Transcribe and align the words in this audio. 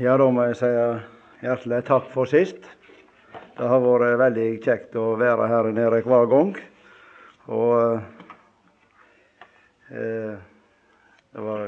Ja, 0.00 0.14
da 0.16 0.30
må 0.32 0.46
jeg 0.48 0.54
si 0.56 0.68
hjertelig 1.44 1.78
takk 1.84 2.06
for 2.14 2.24
sist. 2.28 2.64
Det 3.58 3.66
har 3.68 3.82
vært 3.84 4.14
veldig 4.22 4.46
kjekt 4.64 4.94
å 4.96 5.10
være 5.20 5.48
her 5.50 5.66
nede 5.76 5.98
hver 6.06 6.24
gang. 6.30 6.54
Og 7.52 7.74
eh, 9.92 10.38
det 11.36 11.44
var 11.44 11.66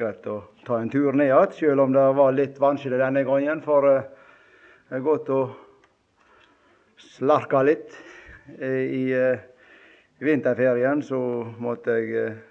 greit 0.00 0.30
å 0.32 0.38
ta 0.64 0.78
en 0.80 0.88
tur 0.94 1.12
ned 1.12 1.28
igjen, 1.28 1.52
selv 1.58 1.84
om 1.84 1.92
det 1.92 2.06
var 2.22 2.32
litt 2.38 2.56
vanskelig 2.64 3.02
denne 3.04 3.26
gangen. 3.28 3.60
For 3.68 3.90
eh, 3.90 4.08
det 4.88 5.02
er 5.02 5.04
godt 5.04 5.34
å 5.36 5.42
slarke 7.10 7.66
litt. 7.68 8.00
Eh, 8.62 8.80
I 8.80 9.04
eh, 9.12 9.44
vinterferien 10.24 11.04
så 11.04 11.20
måtte 11.60 12.00
jeg 12.00 12.16
eh, 12.24 12.42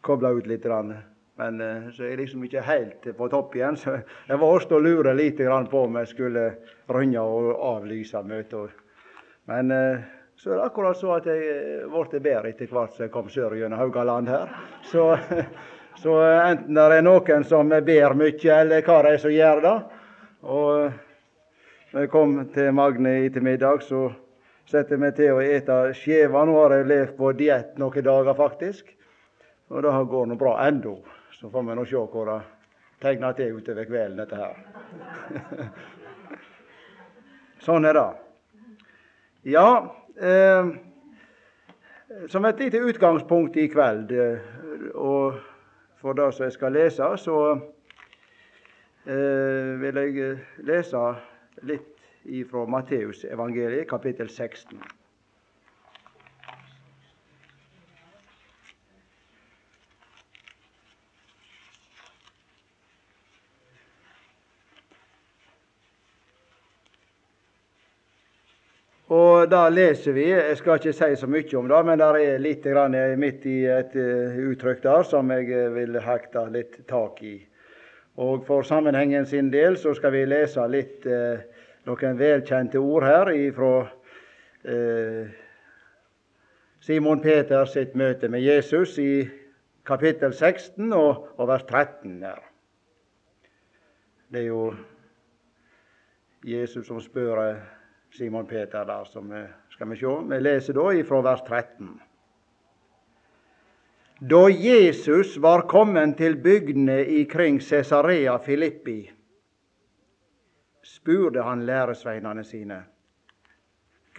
koble 0.00 0.38
ut 0.40 0.48
litt. 0.48 0.64
Grann. 0.64 0.96
Men 1.40 1.60
eh, 1.60 1.88
så 1.92 2.04
er 2.04 2.12
jeg 2.12 2.20
liksom 2.20 2.44
ikke 2.44 2.62
helt 2.66 3.06
på 3.16 3.28
topp 3.32 3.54
igjen. 3.56 3.76
Så 3.80 3.96
jeg 4.28 4.36
var 4.36 4.46
også 4.46 4.76
og 4.76 4.84
lure 4.84 5.16
litt 5.16 5.40
på 5.40 5.82
om 5.86 5.98
jeg 6.02 6.08
skulle 6.10 6.46
rønne 6.92 7.20
og 7.24 7.52
avlyse 7.70 8.20
møtet. 8.28 8.74
Men 9.48 9.70
eh, 9.72 10.02
så 10.36 10.50
er 10.50 10.58
det 10.58 10.66
akkurat 10.66 10.98
så 10.98 11.14
at 11.16 11.28
jeg 11.30 11.46
eh, 11.54 11.86
ble 11.88 12.20
bedre 12.20 12.50
etter 12.52 12.68
hvert 12.68 12.92
som 12.92 13.06
jeg 13.06 13.12
kom 13.14 13.30
sør 13.32 13.56
gjennom 13.56 13.80
Haugaland 13.80 14.28
her. 14.28 14.52
Så, 14.90 15.06
så 16.02 16.16
enten 16.24 16.76
det 16.76 16.98
er 16.98 17.06
noen 17.06 17.46
som 17.48 17.72
ber 17.72 18.16
mye, 18.20 18.56
eller 18.56 18.84
hva 18.84 18.98
det 19.06 19.14
er 19.14 19.22
som 19.22 19.32
gjør 19.32 19.62
det. 19.64 19.76
Og 20.44 20.90
når 21.92 22.04
jeg 22.04 22.10
kom 22.12 22.34
til 22.52 22.68
Magne 22.76 23.14
i 23.24 23.30
middag, 23.40 23.80
så 23.86 24.10
setter 24.68 24.98
jeg 24.98 25.02
meg 25.06 25.16
til 25.16 25.38
å 25.38 25.40
ete 25.40 25.78
skjeva. 25.96 26.44
Nå 26.44 26.58
har 26.58 26.76
jeg 26.76 26.90
levd 26.92 27.16
på 27.16 27.32
diett 27.40 27.80
noen 27.80 28.06
dager, 28.06 28.36
faktisk. 28.36 28.92
Og 29.72 29.82
det 29.88 29.96
går 30.12 30.28
nå 30.28 30.36
bra 30.36 30.58
ennå. 30.66 30.98
Så 31.40 31.50
får 31.50 31.62
vi 31.62 31.74
nå 31.74 31.84
se 31.88 32.00
hvor 32.12 32.28
det 32.28 32.40
tegner 33.00 33.32
til 33.32 33.54
utover 33.56 33.86
kvelden, 33.88 34.18
dette 34.20 34.36
her. 34.36 34.58
sånn 37.64 37.88
er 37.88 37.96
det. 37.96 38.10
Ja, 39.54 39.70
eh, 40.20 40.68
som 42.28 42.44
et 42.44 42.60
lite 42.60 42.84
utgangspunkt 42.84 43.56
i 43.56 43.70
kveld, 43.72 44.12
eh, 44.12 44.92
og 44.92 45.40
for 46.04 46.12
det 46.20 46.28
som 46.36 46.44
jeg 46.44 46.58
skal 46.58 46.76
lese, 46.76 47.08
så 47.24 47.40
eh, 49.08 49.80
vil 49.80 50.04
jeg 50.04 50.38
lese 50.68 51.08
litt 51.72 51.88
fra 52.52 52.68
Matteusevangeliet, 52.68 53.88
kapittel 53.88 54.28
16. 54.28 54.76
Og 69.10 69.39
da 69.50 69.68
leser 69.68 70.14
vi 70.14 70.28
Jeg 70.30 70.56
skal 70.58 70.78
ikke 70.78 70.92
si 70.94 71.16
så 71.18 71.28
mye 71.30 71.56
om 71.58 71.68
det, 71.70 71.78
men 71.86 71.98
det 71.98 72.08
er 72.22 72.42
litt 72.42 72.66
midt 73.18 73.46
i 73.46 73.56
et 73.66 73.96
eh, 73.96 74.38
uttrykk 74.50 74.82
der 74.82 75.02
som 75.02 75.30
jeg 75.30 75.50
eh, 75.50 75.70
vil 75.74 75.98
hekte 76.00 76.44
litt 76.50 76.78
tak 76.88 77.22
i. 77.22 77.36
Og 78.16 78.44
For 78.46 78.62
sammenhengen 78.62 79.26
sin 79.26 79.50
del 79.50 79.76
så 79.76 79.94
skal 79.94 80.12
vi 80.12 80.24
lese 80.24 80.66
litt 80.68 81.06
eh, 81.06 81.42
noen 81.86 82.18
velkjente 82.18 82.78
ord 82.78 83.04
her 83.04 83.30
fra 83.56 83.72
Simon 86.80 87.20
Peter 87.20 87.64
sitt 87.64 87.94
møte 87.96 88.28
med 88.28 88.44
Jesus 88.44 88.98
i 88.98 89.24
kapittel 89.88 90.34
16 90.34 90.92
og, 90.92 91.30
og 91.40 91.48
vers 91.48 91.64
13 91.64 92.22
her. 92.22 92.44
Det 94.28 94.42
er 94.44 94.50
jo 94.52 94.74
Jesus 96.44 96.86
som 96.86 97.00
spør 97.00 97.79
Simon 98.12 98.46
Peter 98.46 98.84
der, 98.84 99.04
som 99.04 99.32
skal 99.70 99.88
vi 99.90 99.96
se. 99.96 100.14
Vi 100.28 100.40
leser 100.40 100.74
da 100.74 100.90
ifra 100.92 101.20
vers 101.22 101.42
13. 101.46 101.90
Da 104.20 104.48
Jesus 104.50 105.38
var 105.40 105.62
kommet 105.68 106.18
til 106.18 106.36
bygdene 106.36 106.98
ikring 107.22 107.62
Cesarea 107.62 108.36
Filippi, 108.36 109.10
spurte 110.82 111.42
han 111.42 111.62
læresveinene 111.64 112.44
sine. 112.44 112.82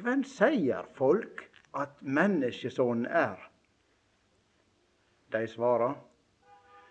Hvem 0.01 0.23
sier 0.25 0.87
folk 0.97 1.43
at 1.77 1.93
menneskesonen 2.01 3.05
er? 3.05 3.37
De 5.31 5.43
svarer. 5.47 5.93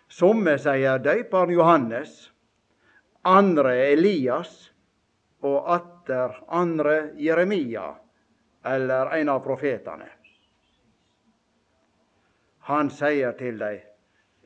Somme 0.09 0.55
sier 0.59 1.03
døperen 1.03 1.51
Johannes, 1.51 2.31
andre 3.25 3.75
Elias 3.91 4.71
og 5.41 5.73
atter 5.75 6.37
andre 6.49 6.97
Jeremia 7.17 7.95
eller 8.65 9.15
en 9.17 9.29
av 9.29 9.41
profetene. 9.45 10.09
Han 12.69 12.91
sier 12.93 13.33
til 13.39 13.59
dem, 13.59 13.81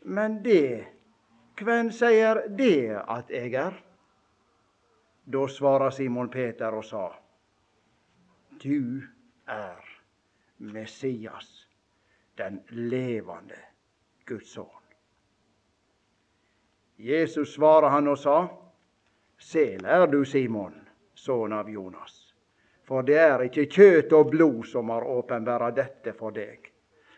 men 0.05 0.38
det, 0.44 0.87
hvem 1.59 1.91
sier 1.93 2.44
det 2.49 2.94
at 2.94 3.31
jeg 3.32 3.55
er? 3.59 3.75
Da 5.25 5.47
svarer 5.49 5.91
Simon 5.91 6.31
Peter 6.31 6.77
og 6.77 6.84
sa, 6.84 7.09
du 8.62 9.03
er 9.50 9.82
Messias, 10.59 11.66
den 12.38 12.61
levende 12.71 13.59
Guds 14.28 14.53
sønn. 14.53 14.84
Jesus 16.97 17.55
svarer 17.55 17.88
han 17.91 18.09
og 18.09 18.19
sa, 18.19 18.38
Sel 19.38 19.84
er 19.84 20.06
du, 20.06 20.22
Simon, 20.25 20.84
sønn 21.14 21.52
av 21.52 21.70
Jonas. 21.70 22.34
For 22.84 23.02
det 23.02 23.19
er 23.19 23.47
ikke 23.47 23.66
kjøt 23.70 24.12
og 24.12 24.30
blod 24.34 24.66
som 24.69 24.91
har 24.92 25.06
åpenbæra 25.08 25.70
dette 25.76 26.12
for 26.19 26.34
deg, 26.36 26.69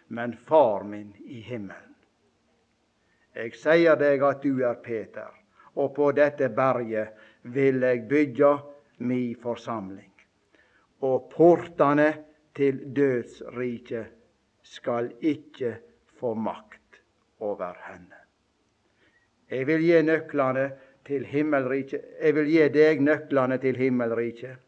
men 0.09 0.37
Far 0.47 0.85
min 0.87 1.13
i 1.25 1.41
himmelen. 1.43 1.95
Jeg 3.37 3.53
sier 3.59 3.99
deg 4.01 4.23
at 4.25 4.45
du 4.45 4.63
er 4.65 4.79
Peter, 4.81 5.33
og 5.77 5.93
på 5.97 6.13
dette 6.17 6.49
berget 6.49 7.19
vil 7.43 7.83
jeg 7.85 8.07
bygge 8.09 8.53
mi 9.05 9.35
forsamling. 9.43 10.13
Og 11.05 11.27
portene 11.35 12.09
til 12.57 12.79
dødsriket 12.97 14.15
skal 14.63 15.11
ikke 15.21 15.77
få 16.17 16.33
makt 16.35 17.03
over 17.45 17.77
henne. 17.91 18.23
Jeg 19.51 19.67
vil 19.69 19.85
gi 19.85 20.01
nøklene 20.03 20.71
til 21.07 21.25
himmelriket. 21.27 22.05
Jeg 22.23 22.35
vil 22.37 22.51
gi 22.51 22.69
deg 22.75 23.03
nøklene 23.05 23.59
til 23.63 23.79
himmelriket. 23.79 24.59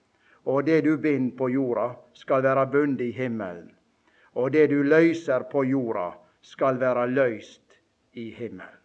Og 0.49 0.65
det 0.66 0.81
du 0.87 0.97
binder 0.97 1.37
på 1.37 1.50
jorda, 1.53 1.91
skal 2.15 2.43
være 2.43 2.66
bundet 2.72 3.10
i 3.10 3.12
himmelen. 3.12 3.72
Og 4.34 4.53
det 4.53 4.69
du 4.71 4.82
løyser 4.82 5.44
på 5.50 5.65
jorda, 5.69 6.12
skal 6.43 6.78
være 6.81 7.09
løyst 7.10 7.75
i 8.15 8.31
himmelen. 8.31 8.78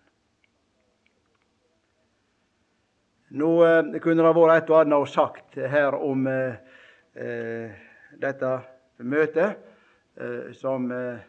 Nå 3.33 3.49
eh, 3.65 3.99
kunne 4.01 4.21
det 4.21 4.33
vært 4.35 4.63
et 4.63 4.69
og 4.69 4.79
annet 4.81 5.09
sagt 5.09 5.55
her 5.57 5.95
om 5.95 6.27
eh, 6.29 6.57
eh, 7.17 7.71
dette 8.21 8.51
møtet, 9.01 9.55
eh, 10.21 10.51
som 10.53 10.91
eh, 10.93 11.23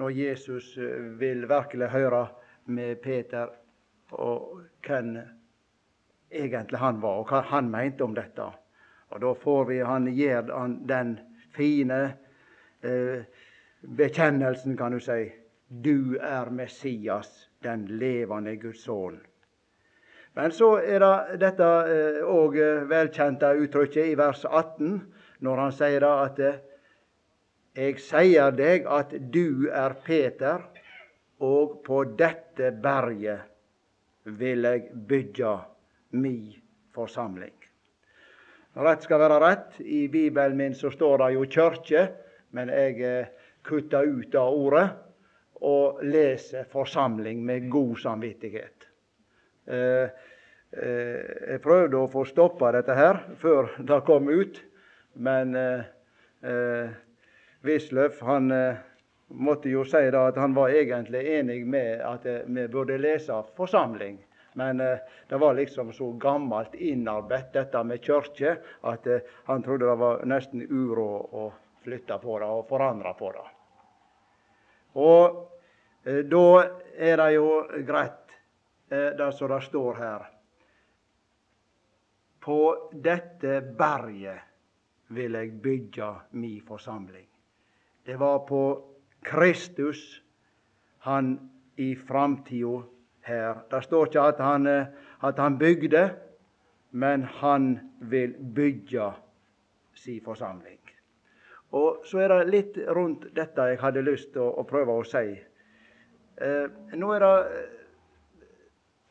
når 0.00 0.16
Jesus 0.16 0.74
vil 1.20 1.46
virkelig 1.48 1.88
høre 1.94 2.26
med 2.66 3.00
Peter 3.04 3.48
og 4.10 4.60
hvem 4.84 5.16
egentlig 6.30 6.78
han 6.78 7.00
var, 7.00 7.20
og 7.20 7.30
hva 7.30 7.42
han 7.50 7.70
mente 7.70 8.04
om 8.04 8.14
dette. 8.14 8.46
Og 9.10 9.20
Da 9.20 9.34
får 9.34 9.64
vi 9.64 9.80
han 9.82 10.06
gjør 10.14 10.52
den 10.86 11.18
fine 11.54 12.00
eh, 12.82 13.26
bekjennelsen, 13.82 14.76
kan 14.76 14.92
du 14.92 15.00
si. 15.00 15.32
Du 15.68 16.16
er 16.18 16.50
Messias, 16.50 17.50
den 17.62 17.86
levende 17.86 18.56
Guds 18.56 18.84
sønn. 18.84 19.20
Men 20.34 20.52
så 20.54 20.76
er 20.78 21.02
det 21.02 21.40
dette 21.42 21.68
òg 22.22 22.58
eh, 22.58 22.84
velkjente 22.90 23.50
uttrykket 23.64 24.12
i 24.12 24.18
vers 24.18 24.44
18, 24.44 25.00
når 25.42 25.62
han 25.64 25.74
sier 25.74 26.04
da 26.04 26.12
at 26.26 26.38
eh, 26.38 26.60
jeg 27.74 27.98
sier 28.02 28.54
deg 28.54 28.86
at 28.86 29.14
du 29.34 29.70
er 29.74 29.94
Peter, 30.04 30.62
og 31.40 31.80
på 31.86 32.04
dette 32.18 32.70
berget 32.82 33.46
vil 34.24 34.66
jeg 34.68 34.90
bygge 35.08 35.52
mi 36.10 36.58
forsamling. 36.94 37.54
Rett 38.72 39.02
skal 39.02 39.18
være 39.18 39.38
rett. 39.42 39.80
I 39.80 40.08
Bibelen 40.08 40.56
min 40.56 40.74
så 40.74 40.90
står 40.90 41.18
det 41.18 41.30
jo 41.34 41.46
kirke, 41.50 42.06
men 42.54 42.70
jeg 42.70 43.00
eh, 43.02 43.30
kutta 43.66 44.02
ut 44.06 44.34
av 44.38 44.54
ordet 44.54 44.86
og 45.66 46.00
leser 46.06 46.68
forsamling 46.70 47.42
med 47.44 47.68
god 47.70 47.98
samvittighet. 48.00 48.86
Eh, 49.66 50.06
eh, 50.70 51.32
jeg 51.50 51.62
prøvde 51.64 51.98
å 51.98 52.10
få 52.10 52.24
stoppa 52.30 52.70
dette 52.78 52.94
her 52.94 53.24
før 53.42 53.74
det 53.78 54.00
kom 54.06 54.30
ut, 54.30 54.62
men 55.20 55.56
Wisløff 57.66 58.20
han 58.24 58.46
måtte 59.28 59.68
jo 59.68 59.82
si 59.84 60.00
da 60.14 60.22
at 60.30 60.38
han 60.40 60.54
var 60.56 60.72
egentlig 60.72 61.20
enig 61.34 61.66
med 61.68 62.00
at 62.06 62.24
vi 62.46 62.64
burde 62.70 62.96
lese 63.02 63.36
forsamling 63.58 64.16
Men 64.52 64.80
eh, 64.80 64.98
det 65.28 65.36
var 65.36 65.54
liksom 65.54 65.92
så 65.92 66.12
gammelt 66.12 66.74
innarbeidet, 66.74 67.52
dette 67.52 67.84
med 67.84 68.04
kirke, 68.04 68.56
at 68.80 69.06
eh, 69.06 69.22
han 69.44 69.62
trodde 69.62 69.86
det 69.86 69.98
var 70.00 70.24
nesten 70.26 70.66
uråd 70.66 71.34
å 71.38 71.46
flytte 71.84 72.18
på 72.18 72.38
det 72.38 72.50
og 72.50 72.66
forandre 72.68 73.14
på 73.18 73.30
det. 73.36 73.46
Og 74.98 75.38
eh, 76.04 76.22
da 76.26 76.44
er 76.98 77.16
det 77.22 77.30
jo 77.36 77.48
greit, 77.86 78.36
eh, 78.90 79.10
det 79.16 79.32
som 79.38 79.52
det 79.54 79.62
står 79.68 80.02
her. 80.02 80.28
På 82.40 82.60
dette 82.92 83.60
berget 83.60 84.48
vil 85.14 85.34
jeg 85.36 85.58
bygge 85.62 86.14
mi 86.40 86.54
forsamling. 86.64 87.26
Det 88.06 88.16
var 88.16 88.46
på 88.48 88.62
Kristus 89.22 90.22
han 91.04 91.34
i 91.76 91.94
framtida 91.96 92.82
her. 93.22 93.64
Det 93.70 93.82
står 93.84 94.06
ikke 94.06 94.20
at 94.20 94.40
han, 94.44 94.66
eh, 94.66 94.86
at 95.22 95.38
han 95.38 95.58
bygde, 95.58 96.10
men 96.90 97.22
han 97.22 97.80
vil 98.00 98.34
bygge 98.54 99.12
sin 99.94 100.20
forsamling. 100.24 100.78
Og 101.72 102.02
Så 102.04 102.18
er 102.18 102.28
det 102.28 102.50
litt 102.50 102.78
rundt 102.88 103.28
dette 103.36 103.62
jeg 103.62 103.78
hadde 103.78 104.02
lyst 104.02 104.32
til 104.32 104.42
å, 104.42 104.54
å 104.58 104.66
prøve 104.66 104.96
å 104.96 105.04
si. 105.06 105.38
Eh, 106.40 106.66
nå 106.98 107.12
er 107.14 107.20
det 107.20 107.34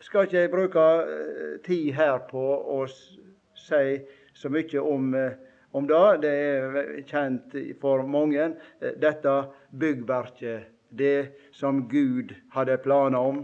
skal 0.03 0.25
ikke 0.25 0.41
jeg 0.41 0.51
bruke 0.51 0.87
eh, 1.03 1.53
tid 1.63 1.93
her 1.95 2.17
på 2.29 2.41
å 2.73 2.81
si 2.89 3.99
så 4.33 4.51
mye 4.51 4.81
om, 4.81 5.13
eh, 5.15 5.37
om 5.71 5.87
det. 5.87 6.03
Det 6.23 6.33
er 6.33 6.89
kjent 7.07 7.55
for 7.81 8.03
mange. 8.07 8.53
Dette 8.79 9.35
byggverket, 9.71 10.69
det 10.89 11.51
som 11.53 11.85
Gud 11.87 12.33
hadde 12.55 12.79
planer 12.83 13.19
om, 13.19 13.43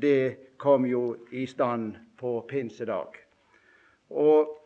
det 0.00 0.56
kom 0.58 0.86
jo 0.86 1.16
i 1.30 1.46
stand 1.46 1.96
på 2.16 2.40
pinsedag. 2.50 3.16
Og, 4.10 4.58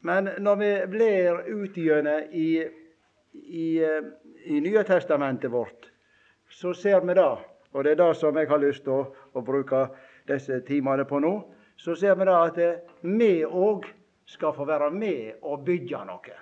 men 0.00 0.30
når 0.38 0.56
vi 0.56 0.70
blir 0.90 1.42
utgjennom 1.54 2.30
i, 2.32 2.48
i, 3.32 3.66
eh, 3.82 4.06
i 4.44 4.60
Nye 4.60 4.84
testamentet 4.84 5.52
vårt, 5.52 5.90
så 6.50 6.74
ser 6.74 7.00
vi 7.00 7.14
det, 7.14 7.30
og 7.72 7.84
det 7.84 7.94
er 7.94 8.00
det 8.02 8.14
som 8.16 8.36
jeg 8.36 8.48
har 8.48 8.62
lyst 8.62 8.84
til 8.86 8.94
å, 8.94 9.04
å 9.34 9.42
bruke 9.42 9.86
disse 10.28 10.60
timene 10.68 11.06
på 11.08 11.18
nå, 11.20 11.34
så 11.76 11.96
ser 11.98 12.14
vi 12.16 12.28
da 12.28 12.40
at 12.46 12.60
vi 13.02 13.32
òg 13.44 13.88
skal 14.30 14.54
få 14.56 14.66
være 14.68 14.90
med 14.94 15.42
og 15.42 15.64
bygge 15.66 16.04
noe. 16.06 16.36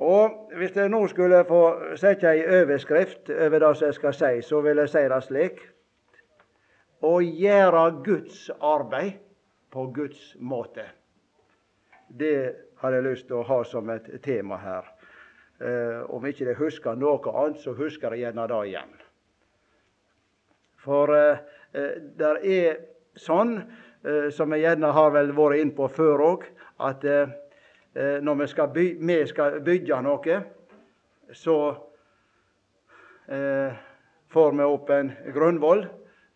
Og 0.00 0.52
Hvis 0.56 0.76
jeg 0.76 0.88
nå 0.88 1.06
skulle 1.06 1.44
få 1.44 1.62
sette 2.00 2.30
ei 2.30 2.44
overskrift 2.60 3.28
over 3.30 3.60
det 3.60 3.72
som 3.76 3.86
jeg 3.86 3.96
skal 3.98 4.14
si, 4.16 4.30
så 4.48 4.60
vil 4.64 4.80
jeg 4.80 4.88
si 4.88 5.02
det 5.12 5.18
slik 5.26 5.60
Å 7.04 7.12
gjøre 7.20 7.82
Guds 8.04 8.46
arbeid 8.60 9.20
på 9.72 9.86
Guds 9.94 10.34
måte. 10.40 10.84
Det 12.08 12.54
har 12.80 12.96
jeg 12.96 13.04
lyst 13.04 13.26
til 13.28 13.38
å 13.40 13.46
ha 13.48 13.60
som 13.64 13.90
et 13.92 14.08
tema 14.24 14.58
her. 14.60 14.88
Eh, 15.60 16.00
om 16.10 16.26
ikke 16.26 16.48
de 16.48 16.56
husker 16.58 16.96
noe 16.98 17.32
annet, 17.32 17.60
så 17.60 17.72
husker 17.76 18.10
de 18.10 18.24
gjerne 18.24 18.46
det 18.50 18.60
igjen. 18.68 18.92
For 20.80 21.14
eh, 21.14 21.44
eh 21.72 22.00
det 22.18 22.32
er 22.42 22.80
sånn, 23.16 23.60
eh, 24.04 24.28
som 24.32 24.52
jeg 24.52 24.64
gjerne 24.64 24.92
har 24.92 25.10
vel 25.14 25.32
vært 25.32 25.60
inne 25.60 25.76
på 25.76 25.88
før 25.88 26.26
òg, 26.32 26.44
at 26.80 27.04
Eh, 27.04 27.28
når 27.94 28.34
vi 28.38 28.46
skal, 28.46 28.68
by, 28.70 28.84
vi 29.02 29.14
skal 29.26 29.56
bygge 29.66 29.96
noe, 30.06 30.36
så 31.32 31.56
eh, 33.26 33.72
får 34.30 34.52
vi 34.52 34.64
opp 34.64 34.90
en 34.90 35.12
grunnvoll 35.34 35.84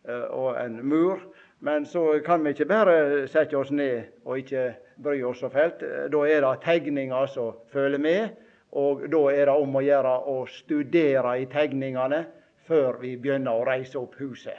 eh, 0.08 0.26
og 0.30 0.58
en 0.60 0.80
mur. 0.86 1.22
Men 1.64 1.86
så 1.86 2.20
kan 2.26 2.44
vi 2.44 2.52
ikke 2.52 2.68
bare 2.68 2.96
sette 3.30 3.56
oss 3.56 3.70
ned 3.72 4.24
og 4.24 4.42
ikke 4.42 4.66
bry 5.02 5.22
oss 5.24 5.40
så 5.40 5.50
fælt. 5.52 5.82
Eh, 5.82 6.06
da 6.12 6.24
er 6.28 6.44
det 6.44 6.54
tegninger 6.64 7.26
som 7.32 7.54
følger 7.72 7.98
med, 7.98 8.28
og 8.72 9.06
da 9.10 9.22
er 9.30 9.48
det 9.50 9.56
om 9.56 9.76
å 9.78 9.84
gjøre 9.84 10.14
å 10.30 10.38
studere 10.50 11.38
i 11.40 11.48
tegningene 11.50 12.24
før 12.66 12.98
vi 13.02 13.14
begynner 13.20 13.54
å 13.54 13.66
reise 13.66 13.98
opp 14.00 14.16
huset. 14.18 14.58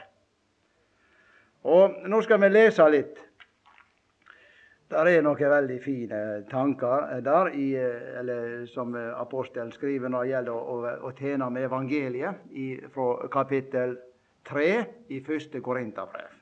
Og 1.65 2.03
Nå 2.05 2.19
skal 2.21 2.39
vi 2.43 2.51
lese 2.51 2.85
litt 2.93 3.17
det 4.89 5.01
er 5.17 5.23
noen 5.25 5.49
veldig 5.51 5.77
fine 5.81 6.19
tanker 6.49 7.07
der 7.25 7.49
i, 7.57 7.71
eller, 7.75 8.65
som 8.69 8.93
apostelen 8.95 9.73
skriver 9.73 10.11
når 10.13 10.23
det 10.23 10.33
gjelder 10.35 10.53
å, 10.53 10.77
å, 11.09 11.11
tjene 11.17 11.49
med 11.49 11.65
evangeliet, 11.65 12.45
i, 12.53 12.67
fra 12.93 13.27
kapittel 13.33 13.97
3 14.45 14.69
i 15.09 15.21
første 15.25 15.61
Korinterbrev. 15.65 16.41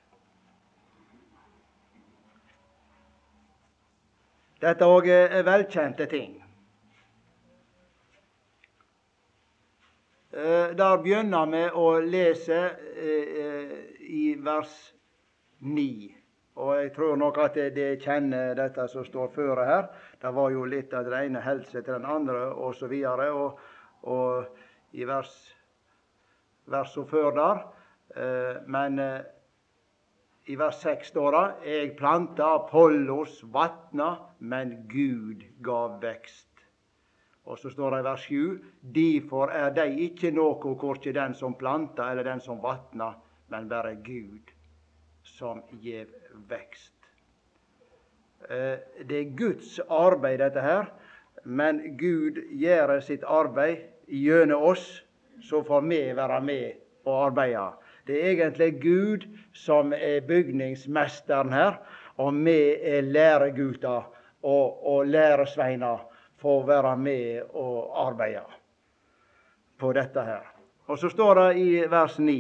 Dette 4.64 4.88
òg 4.88 5.08
er 5.12 5.44
velkjente 5.44 6.06
ting. 6.12 6.38
Eh, 10.34 10.72
der 10.78 10.98
begynner 11.04 11.50
vi 11.52 11.64
å 11.78 11.88
lese 12.00 12.60
eh, 12.98 13.34
eh, 13.44 13.74
i 14.02 14.24
vers 14.42 14.72
9. 15.60 16.23
Og 16.56 16.76
jeg 16.78 16.92
tror 16.94 17.16
nok 17.18 17.38
at 17.42 17.56
de 17.74 17.86
kjenner 18.02 18.54
dette 18.58 18.86
som 18.92 19.06
står 19.06 19.32
føre 19.34 19.66
her. 19.66 19.88
Det 20.22 20.34
var 20.36 20.52
jo 20.54 20.68
litt 20.70 20.94
av 20.94 21.10
det 21.10 21.24
ene 21.26 21.42
helse 21.42 21.82
til 21.82 21.96
den 21.96 22.06
andre 22.06 22.52
osv. 22.54 22.94
Og, 22.94 23.24
og, 23.34 23.60
og 24.14 24.94
i 24.94 25.08
vers, 25.10 25.34
verset 26.70 27.10
før 27.10 27.34
der. 27.40 27.64
Eh, 28.14 28.62
men 28.70 29.02
eh, 29.02 29.26
i 30.54 30.60
vers 30.60 30.78
6 30.84 31.10
står 31.16 31.32
det 31.34 31.72
Jeg 31.72 31.92
planta, 31.98 32.54
Apollos 32.62 33.42
vatna, 33.50 34.14
men 34.40 34.84
Gud 34.92 35.42
gav 35.66 36.02
vekst. 36.04 36.50
Og 37.50 37.58
så 37.60 37.74
står 37.74 37.96
det 37.96 38.00
i 38.04 38.10
vers 38.12 38.28
7.: 38.30 38.64
Derfor 38.96 39.50
er 39.52 39.74
de 39.74 39.90
ikke 40.06 40.32
noe, 40.32 40.76
korkje 40.78 41.16
den 41.18 41.34
som 41.34 41.58
planta 41.58 42.12
eller 42.12 42.24
den 42.30 42.44
som 42.44 42.62
vatna, 42.62 43.16
men 43.50 43.70
bare 43.70 43.96
Gud 43.96 44.54
som 45.24 45.62
gjev 45.82 46.08
vekst. 46.50 46.94
Eh, 48.50 48.80
det 49.08 49.20
er 49.20 49.36
Guds 49.38 49.80
arbeid, 49.90 50.40
dette 50.40 50.62
her. 50.62 50.92
Men 51.44 51.98
Gud 51.98 52.40
gjør 52.56 53.00
sitt 53.04 53.24
arbeid 53.28 53.84
gjennom 54.08 54.64
oss, 54.64 55.04
så 55.44 55.64
får 55.64 55.82
vi 55.90 56.02
være 56.16 56.40
med 56.42 56.74
og 57.06 57.26
arbeide. 57.26 57.72
Det 58.08 58.20
er 58.20 58.32
egentlig 58.32 58.82
Gud 58.82 59.28
som 59.54 59.94
er 59.94 60.24
bygningsmesteren 60.28 61.52
her, 61.54 61.80
og 62.18 62.34
vi 62.46 62.58
er 62.80 63.02
læregutter 63.02 64.10
og, 64.44 64.88
og 64.88 65.08
læresveiner 65.08 66.10
å 66.44 66.58
være 66.68 66.98
med 67.00 67.56
og 67.56 67.94
arbeide 68.08 68.44
på 69.80 69.94
dette 69.96 70.24
her. 70.28 70.44
Og 70.92 71.00
så 71.00 71.10
står 71.10 71.40
det 71.40 71.50
i 71.64 71.70
vers 71.92 72.18
9 72.20 72.36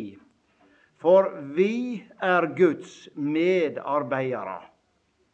for 1.03 1.33
vi 1.55 2.03
er 2.23 2.45
Guds 2.55 3.09
medarbeidere. 3.15 4.61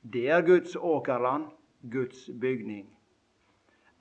Det 0.02 0.30
er 0.30 0.42
Guds 0.42 0.76
åkerland, 0.76 1.46
Guds 1.92 2.30
bygning. 2.42 2.88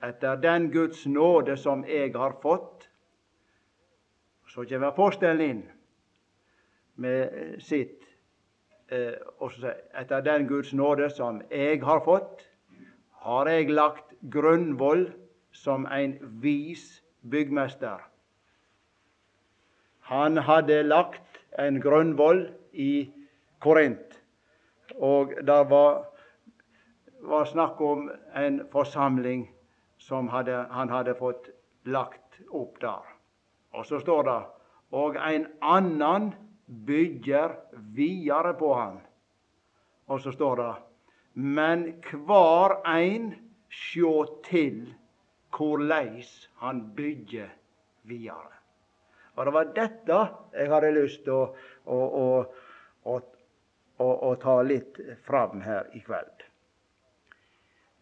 Etter 0.03 0.39
den 0.41 0.71
Guds 0.71 1.05
nåde 1.05 1.57
som 1.57 1.85
jeg 1.85 2.15
har 2.15 2.33
fått. 2.41 2.87
Så 4.47 4.65
kommer 4.65 4.89
apostelen 4.89 5.41
inn 5.45 5.61
med 6.95 7.61
sitt 7.61 8.01
eh, 8.89 9.13
og 9.37 9.51
så 9.53 9.67
sier 9.67 9.77
Etter 10.01 10.25
den 10.25 10.47
Guds 10.49 10.73
nåde 10.73 11.11
som 11.13 11.43
jeg 11.53 11.83
har 11.85 12.01
fått, 12.01 12.47
har 13.21 13.51
jeg 13.51 13.69
lagt 13.69 14.15
grunnvoll 14.33 15.11
som 15.53 15.85
en 15.85 16.17
vis 16.41 17.03
byggmester. 17.21 18.01
Han 20.09 20.41
hadde 20.49 20.81
lagt 20.87 21.28
en 21.59 21.79
grunnvoll 21.83 22.45
i 22.73 23.09
Korint. 23.59 24.15
Og 24.95 25.33
det 25.45 25.59
var, 25.69 26.03
var, 27.21 27.45
snakk 27.45 27.81
om 27.81 28.09
en 28.35 28.61
forsamling 28.71 29.47
som 29.99 30.29
hadde, 30.33 30.65
han 30.71 30.89
hadde 30.89 31.17
fått 31.19 31.51
lagt 31.85 32.39
opp 32.49 32.79
der. 32.81 33.05
Og 33.75 33.85
så 33.85 33.99
står 34.01 34.23
det 34.29 34.39
og 34.89 35.17
en 35.21 35.45
annen 35.61 36.31
bygger 36.65 37.53
videre 37.93 38.55
på 38.57 38.73
han. 38.73 38.95
Og 40.09 40.21
så 40.23 40.33
står 40.33 40.55
det 40.57 40.71
men 41.39 41.83
hver 42.11 42.79
ein 42.89 43.31
sjå 43.69 44.13
til 44.43 44.81
korleis 45.55 46.49
han 46.59 46.81
bygger 46.95 47.51
videre. 48.03 48.58
Og 49.39 49.45
det 49.47 49.51
var 49.55 49.69
dette 49.71 50.15
jeg 50.51 50.67
hadde 50.67 50.91
lyst 50.97 51.21
til 51.23 51.37
å, 51.39 51.43
å, 51.87 52.25
å, 53.07 53.19
å 54.03 54.31
ta 54.41 54.55
litt 54.67 54.99
fram 55.23 55.61
her 55.63 55.87
i 55.95 56.01
kveld. 56.03 56.43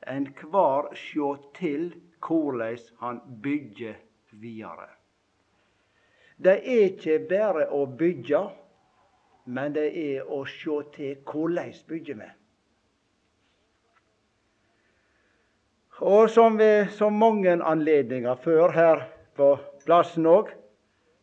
En 0.10 0.26
hver 0.42 0.90
sjå 0.98 1.36
til 1.60 1.92
korleis 2.26 2.90
han 3.04 3.22
bygger 3.46 4.00
videre. 4.42 4.90
Det 6.42 6.58
er 6.58 6.90
ikke 6.90 7.20
bare 7.30 7.70
å 7.70 7.86
bygge, 7.86 8.42
men 9.46 9.78
det 9.78 9.88
er 9.94 10.26
å 10.34 10.42
sjå 10.50 10.82
til 10.98 11.22
hvordan 11.22 11.74
bygger 11.90 12.22
vi. 12.26 12.34
Og 16.02 16.30
som 16.34 16.58
ved 16.58 16.90
så 16.98 17.14
mange 17.14 17.54
anledninger 17.62 18.42
før 18.42 18.74
her 18.74 19.06
på 19.38 19.56
plassen 19.86 20.26
òg, 20.30 20.50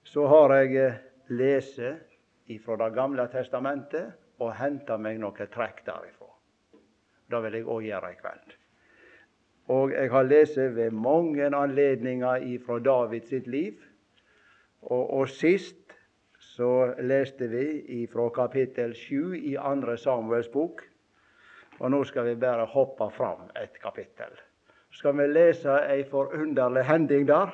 så 0.04 0.26
har 0.30 0.54
jeg 0.58 0.76
eh, 0.80 1.00
lese 1.28 1.94
ifra 2.52 2.76
Det 2.76 2.92
gamle 2.94 3.24
testamentet 3.32 4.12
og 4.44 4.52
henta 4.58 4.98
meg 5.00 5.18
noen 5.20 5.50
trekk 5.50 5.80
derifra. 5.86 6.28
Det 7.30 7.40
vil 7.46 7.56
jeg 7.58 7.66
òg 7.66 7.86
gjøre 7.86 8.12
i 8.12 8.20
kveld. 8.20 8.54
Og 9.72 9.94
jeg 9.94 10.10
har 10.12 10.28
lese 10.28 10.68
ved 10.76 10.92
mange 10.92 11.48
anledninger 11.48 12.44
ifra 12.52 12.78
David 12.78 13.24
sitt 13.30 13.46
liv. 13.46 13.80
Og, 14.82 15.04
og 15.20 15.28
sist 15.32 15.94
så 16.36 16.92
leste 17.00 17.48
vi 17.48 17.64
ifra 18.02 18.28
kapittel 18.28 18.92
7 18.94 19.38
i 19.40 19.56
andre 19.56 19.96
Samuels 19.96 20.52
bok. 20.52 20.84
Og 21.80 21.90
nå 21.90 22.04
skal 22.04 22.28
vi 22.28 22.34
bare 22.36 22.68
hoppe 22.68 23.08
fram 23.16 23.48
et 23.56 23.80
kapittel 23.80 24.36
skal 24.94 25.16
vi 25.18 25.26
lese 25.26 25.74
ei 25.90 26.04
forunderlig 26.06 26.84
hending 26.86 27.26
der, 27.28 27.52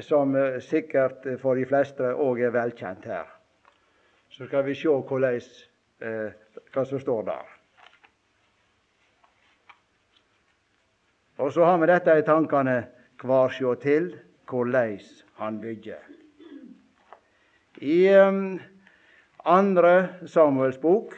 som 0.00 0.36
eh, 0.36 0.60
sikkert 0.60 1.26
for 1.40 1.56
de 1.56 1.66
fleste 1.66 2.12
òg 2.14 2.42
er 2.44 2.54
velkjent 2.54 3.08
her. 3.08 3.28
Så 4.30 4.46
skal 4.46 4.66
vi 4.66 4.74
hvordan, 4.76 5.40
eh, 6.00 6.32
hva 6.72 6.84
som 6.84 7.00
står 7.00 7.22
der. 7.22 7.54
Og 11.38 11.52
så 11.52 11.64
har 11.64 11.78
vi 11.78 11.86
dette 11.86 12.18
i 12.18 12.26
tankene 12.26 12.78
kvar 13.18 13.52
sjå 13.54 13.74
til 13.78 14.10
korleis 14.46 15.24
han 15.38 15.60
bygger. 15.60 16.02
I 17.78 18.08
um, 18.18 18.58
andre 19.44 20.18
Samuels 20.26 20.80
bok, 20.82 21.14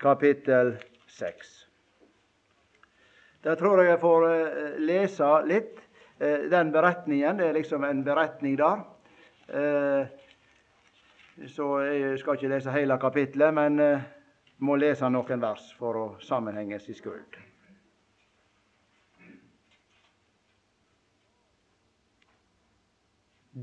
kapittel 0.00 0.78
seks. 1.06 1.68
Der 3.44 3.54
tror 3.54 3.82
jeg 3.82 3.90
jeg 3.92 4.00
får 4.00 4.26
eh, 4.30 4.78
lese 4.80 5.28
litt. 5.46 5.76
Eh, 6.20 6.50
den 6.50 6.72
beretningen. 6.72 7.38
Det 7.38 7.46
er 7.46 7.52
liksom 7.52 7.84
en 7.84 8.04
beretning 8.04 8.58
der. 8.58 8.84
Eh, 9.48 10.06
så 11.46 11.78
jeg 11.78 12.18
skal 12.18 12.34
ikke 12.34 12.48
lese 12.48 12.70
hele 12.74 12.98
kapittelet, 12.98 13.54
men 13.54 14.02
må 14.58 14.74
lese 14.76 15.06
noen 15.10 15.42
vers 15.42 15.68
for 15.78 15.96
å 15.96 16.06
sammenhenges 16.20 16.88
i 16.90 16.94
skuld. 16.98 17.38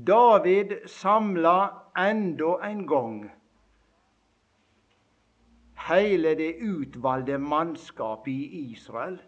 David 0.06 0.72
samla 0.86 1.58
enda 1.96 2.56
en 2.64 2.86
gang 2.88 3.30
hele 5.86 6.34
det 6.34 6.56
utvalgte 6.60 7.38
mannskapet 7.38 8.32
i 8.32 8.72
Israel 8.72 9.20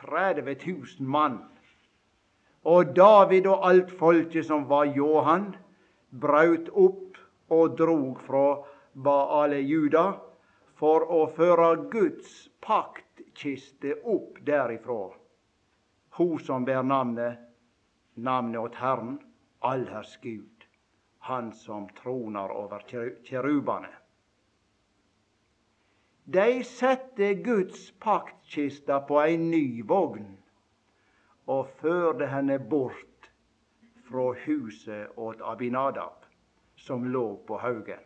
30 0.00 0.42
000 0.66 0.86
mann. 1.00 1.38
Og 2.66 2.94
David 2.96 3.46
og 3.46 3.62
alt 3.68 3.92
folket 3.98 4.46
som 4.48 4.64
var 4.66 4.88
Johan, 4.90 5.52
braut 6.10 6.66
opp 6.74 7.18
og 7.54 7.76
drog 7.78 8.22
fra 8.26 8.46
Baale 9.06 9.60
Juda 9.62 10.06
for 10.80 11.06
å 11.06 11.20
føre 11.36 11.68
Guds 11.92 12.48
paktkiste 12.66 13.94
opp 14.02 14.40
derifra. 14.48 15.12
Hun 16.18 16.40
som 16.42 16.64
ber 16.66 16.82
navnet, 16.82 17.38
navnet 18.16 18.60
åt 18.60 18.80
Herren, 18.80 19.18
allherrs 19.60 20.16
Gud, 20.22 20.66
Han 21.26 21.52
som 21.52 21.88
troner 21.90 22.52
over 22.54 22.82
kjerubene. 22.86 23.90
De 26.24 26.62
sette 26.64 27.32
Guds 27.42 27.90
paktkiste 28.02 29.00
på 29.08 29.18
ei 29.22 29.36
ny 29.36 29.82
vogn 29.82 30.36
og 31.46 31.68
førte 31.80 32.26
henne 32.26 32.58
bort 32.58 33.30
fra 34.08 34.32
huset 34.46 35.16
åt 35.16 35.40
Abinadab, 35.44 36.26
som 36.76 37.04
lå 37.04 37.36
på 37.46 37.58
haugen. 37.62 38.02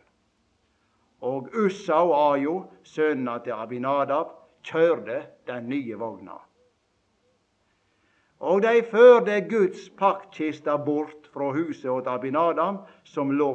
Og 1.21 1.49
Ussa 1.65 1.99
og 2.01 2.15
Ajo, 2.33 2.55
sønnene 2.83 3.39
til 3.43 3.53
Abinadab, 3.53 4.31
kjørte 4.63 5.21
den 5.47 5.69
nye 5.69 5.97
vogna. 5.97 6.39
Og 8.39 8.63
de 8.63 8.81
førte 8.89 9.37
Guds 9.49 9.89
paktkista 9.97 10.77
bort 10.77 11.29
fra 11.33 11.51
huset 11.53 11.89
åt 11.91 12.07
Abinadam, 12.07 12.81
som 13.03 13.31
lå 13.31 13.53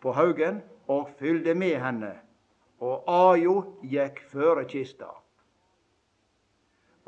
på 0.00 0.12
haugen, 0.12 0.62
og 0.88 1.10
fylte 1.18 1.54
med 1.54 1.76
henne 1.80 2.14
og 2.80 3.04
Ajo 3.12 3.56
gikk 3.84 4.22
føre 4.32 4.64
kista. 4.68 5.10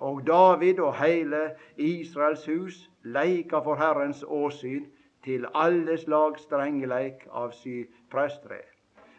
Og 0.02 0.24
David 0.26 0.80
og 0.82 0.96
heile 0.98 1.42
Israels 1.76 2.44
hus 2.50 2.78
leika 3.16 3.60
for 3.62 3.78
Herrens 3.78 4.24
åsyn 4.26 4.88
til 5.22 5.46
alle 5.54 5.96
slags 5.98 6.42
strengeleik 6.48 7.26
av 7.30 7.52
sy 7.54 7.84
presttre, 8.10 8.58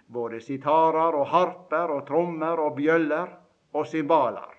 både 0.07 0.41
sitarer 0.43 1.15
og 1.15 1.29
harper 1.31 1.93
og 1.95 2.03
trommer 2.09 2.59
og 2.59 2.75
bjøller 2.79 3.31
og 3.73 3.87
cymbaler. 3.87 4.49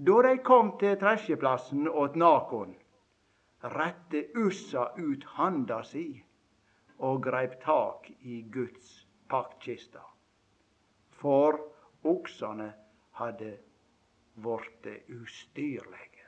Da 0.00 0.22
de 0.24 0.36
kom 0.44 0.72
til 0.80 0.96
tresjeplassen 1.02 1.88
åt 1.88 2.16
Nakon, 2.16 2.72
rette 3.76 4.24
Ussa 4.40 4.86
ut 4.96 5.26
handa 5.36 5.82
si 5.84 6.06
og 7.04 7.20
greip 7.28 7.60
tak 7.64 8.08
i 8.24 8.40
Guds 8.48 8.94
paktkista 9.28 10.00
for 11.20 11.58
oksene 12.04 12.70
hadde 13.20 13.52
vorte 14.42 15.00
ustyrlege. 15.08 16.26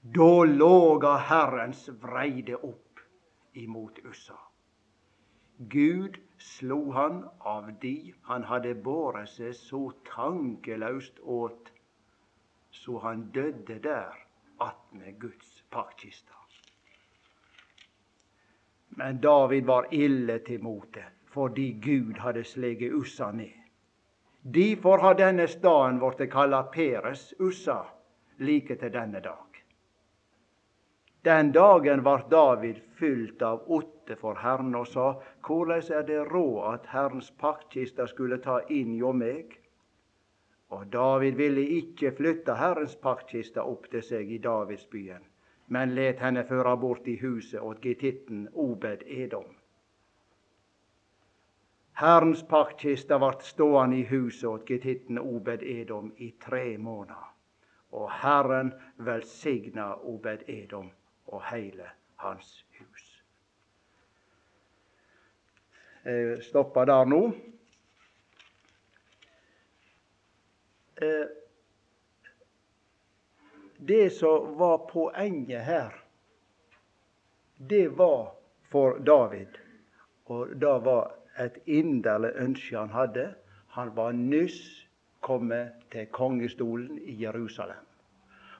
Da 0.00 0.44
låga 0.44 1.16
Herrens 1.16 1.88
vreide 1.88 2.56
opp 2.56 3.00
imot 3.52 3.98
Ussa. 4.04 4.38
Gud 5.58 6.18
slo 6.38 6.92
han 6.92 7.24
av 7.38 7.72
de 7.80 8.14
han 8.22 8.44
hadde 8.44 8.74
båret 8.74 9.32
seg 9.32 9.54
så 9.56 9.80
tankelaust 10.08 11.18
åt, 11.20 11.72
så 12.70 12.98
han 13.02 13.28
døde 13.32 13.78
der 13.82 14.14
attmed 14.62 15.18
Guds 15.18 15.62
paktkista. 15.70 16.34
Men 18.88 19.20
David 19.20 19.64
var 19.64 19.88
ille 19.92 20.38
til 20.38 20.62
mote 20.62 21.04
fordi 21.36 21.72
Gud 21.84 22.20
hadde 22.24 22.44
sleget 22.44 22.94
Ussa 22.96 23.30
ned. 23.32 23.65
Derfor 24.54 24.98
har 24.98 25.14
denne 25.18 25.48
staden 25.48 25.96
blitt 25.98 26.30
kalla 26.30 26.62
Peres 26.62 27.34
Ussa 27.38 27.80
like 28.38 28.76
til 28.78 28.92
denne 28.94 29.18
dag. 29.20 29.56
Den 31.26 31.50
dagen 31.52 32.04
var 32.04 32.22
David 32.30 32.76
fylt 33.00 33.42
av 33.42 33.64
åtte 33.66 34.14
for 34.20 34.38
Herren 34.38 34.74
og 34.78 34.86
sa:" 34.86 35.08
Korleis 35.40 35.90
er 35.90 36.06
det 36.06 36.20
råd 36.30 36.74
at 36.74 36.86
Herrens 36.92 37.32
paktkista 37.40 38.06
skulle 38.06 38.38
ta 38.38 38.60
inn 38.68 38.94
hjå 38.94 39.12
meg? 39.12 39.58
Og 40.70 40.86
David 40.92 41.34
ville 41.42 41.66
ikke 41.80 42.14
flytte 42.14 42.54
Herrens 42.54 42.94
paktkista 42.94 43.66
opp 43.66 43.90
til 43.90 44.02
seg 44.12 44.30
i 44.30 44.38
Davidsbyen, 44.38 45.26
men 45.66 45.94
let 45.98 46.22
henne 46.22 46.44
føre 46.44 46.76
bort 46.76 47.08
i 47.08 47.18
huset 47.18 47.60
åt 47.60 47.82
gititten 47.82 48.48
Obed 48.54 49.02
Edom. 49.06 49.55
Herrens 51.98 52.42
paktkiste 52.48 53.16
vart 53.18 53.42
stående 53.42 53.96
i 53.96 54.02
huset 54.02 54.44
åt 54.44 54.70
getitten 54.70 55.18
Obed 55.18 55.62
Edom 55.62 56.12
i 56.16 56.30
tre 56.30 56.78
måneder. 56.78 57.24
Og 57.90 58.10
Herren 58.12 58.74
velsigna 58.96 59.94
Obed 59.94 60.44
Edom 60.46 60.90
og 61.26 61.42
heile 61.48 61.88
hans 62.20 62.66
hus. 62.78 63.22
Jeg 66.04 66.42
stopper 66.44 66.84
der 66.84 67.08
nå. 67.08 67.22
Eh, 71.00 71.26
det 73.78 74.10
som 74.10 74.58
var 74.58 74.78
poenget 74.92 75.64
her, 75.64 76.02
det 77.56 77.88
var 77.88 78.34
for 78.68 78.98
David, 78.98 79.56
og 80.24 80.48
det 80.60 80.80
var 80.84 81.14
et 81.38 81.58
inderlig 81.66 82.32
ønske 82.40 82.76
han 82.78 82.94
hadde. 82.94 83.26
Han 83.76 83.92
var 83.96 84.12
nyss 84.16 84.86
kommet 85.20 85.86
til 85.92 86.06
kongestolen 86.12 86.98
i 86.98 87.16
Jerusalem. 87.22 87.82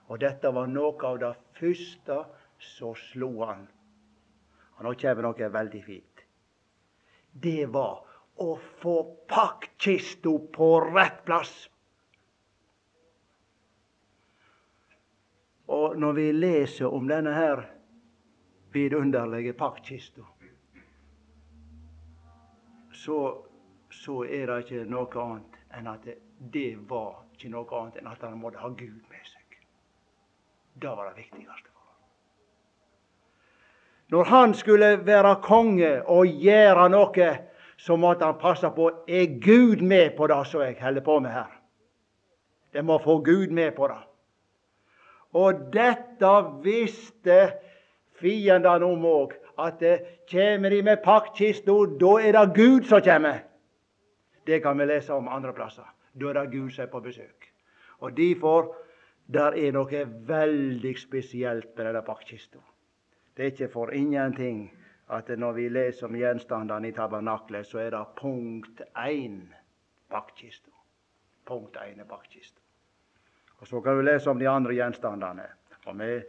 Og 0.09 0.21
dette 0.23 0.52
var 0.54 0.68
noe 0.71 0.97
av 1.09 1.18
det 1.23 1.33
første 1.59 2.18
som 2.62 2.95
slo 3.11 3.30
han. 3.45 3.64
Og 4.76 4.85
nå 4.85 4.92
kommer 5.00 5.28
noe 5.28 5.49
veldig 5.52 5.83
fint. 5.85 6.26
Det 7.33 7.66
var 7.73 8.04
å 8.42 8.52
få 8.80 8.97
pakkkista 9.28 10.33
på 10.52 10.68
rett 10.92 11.25
plass. 11.25 11.54
Og 15.73 15.97
når 15.99 16.12
vi 16.18 16.26
leser 16.33 16.92
om 16.92 17.09
denne 17.11 17.33
her 17.35 17.64
vidunderlige 18.73 19.56
paktkista, 19.59 20.23
så, 23.06 23.18
så 23.90 24.25
er 24.25 24.50
det 24.50 24.58
ikke 24.64 24.84
noe 24.90 25.22
annet 25.22 25.58
enn 25.78 25.90
at 25.90 26.06
det, 26.06 26.16
det 26.38 26.72
var 26.90 27.22
ikke 27.36 27.52
noe 27.52 27.80
annet 27.80 28.00
enn 28.00 28.10
at 28.10 28.25
han 28.26 28.38
måtte 28.40 28.62
ha 28.62 28.70
Gud 28.75 29.02
med 29.12 29.28
seg. 29.28 29.58
Det 30.75 30.88
var 30.88 31.12
det 31.12 31.22
viktigste. 31.22 31.70
for 31.70 31.84
ham. 31.86 32.00
Når 34.10 34.25
han 34.32 34.54
skulle 34.54 34.90
være 35.06 35.36
konge 35.42 35.92
og 36.02 36.26
gjøre 36.26 36.88
noe, 36.92 37.30
så 37.76 37.96
måtte 37.96 38.25
han 38.25 38.40
passe 38.40 38.70
på 38.75 38.90
er 39.08 39.38
Gud 39.40 39.84
med 39.84 40.16
på 40.16 40.26
det 40.26 40.42
som 40.50 40.64
jeg 40.64 40.76
holder 40.80 41.04
på 41.04 41.18
med 41.20 41.30
her. 41.30 41.52
Det 42.72 42.84
må 42.84 42.98
få 42.98 43.18
Gud 43.25 43.48
med 43.54 43.72
på 43.76 43.88
det. 43.88 44.02
Og 45.36 45.66
dette 45.72 46.32
visste 46.64 47.40
fiendene 48.16 48.84
om 48.84 49.04
òg. 49.04 49.36
At 49.58 49.82
kommer 50.30 50.70
de 50.70 50.82
med 50.82 51.02
paktkista, 51.04 51.72
da 52.00 52.12
er 52.20 52.32
det 52.32 52.54
Gud 52.56 52.84
som 52.84 53.02
kommer. 53.02 53.38
Det 54.46 54.62
kan 54.62 54.78
vi 54.78 54.86
lese 54.86 55.12
om 55.12 55.28
andre 55.28 55.52
plasser. 55.52 55.86
Da 56.14 56.28
er 56.28 56.32
det 56.32 56.52
Gud 56.52 56.70
som 56.70 56.84
er 56.84 56.90
på 56.92 57.00
besøk. 57.00 57.52
Og 57.98 58.16
derfor 58.16 58.75
der 59.26 59.56
er 59.58 59.72
noe 59.72 60.02
veldig 60.28 60.92
spesielt 60.98 61.72
med 61.76 61.86
denne 61.88 62.02
paktkista. 62.06 62.58
Det 63.36 63.42
er 63.42 63.50
ikke 63.52 63.72
for 63.72 63.90
ingenting 63.90 64.68
at 65.10 65.28
når 65.38 65.52
vi 65.52 65.68
leser 65.68 66.06
om 66.06 66.14
gjenstandene 66.16 66.88
i 66.88 66.94
tabernaklet, 66.94 67.66
så 67.66 67.78
er 67.78 67.90
det 67.90 68.04
punkt 68.16 68.82
én 68.96 69.40
paktkista. 70.10 70.70
Punkt 71.46 71.76
én 71.76 72.00
er 72.00 72.08
paktkista. 72.08 72.60
Og 73.58 73.66
Så 73.66 73.80
kan 73.80 73.96
du 73.96 74.02
lese 74.02 74.30
om 74.30 74.38
de 74.38 74.48
andre 74.48 74.75
gjenstandene. 74.75 75.46
Og 75.86 75.98
vi, 75.98 76.22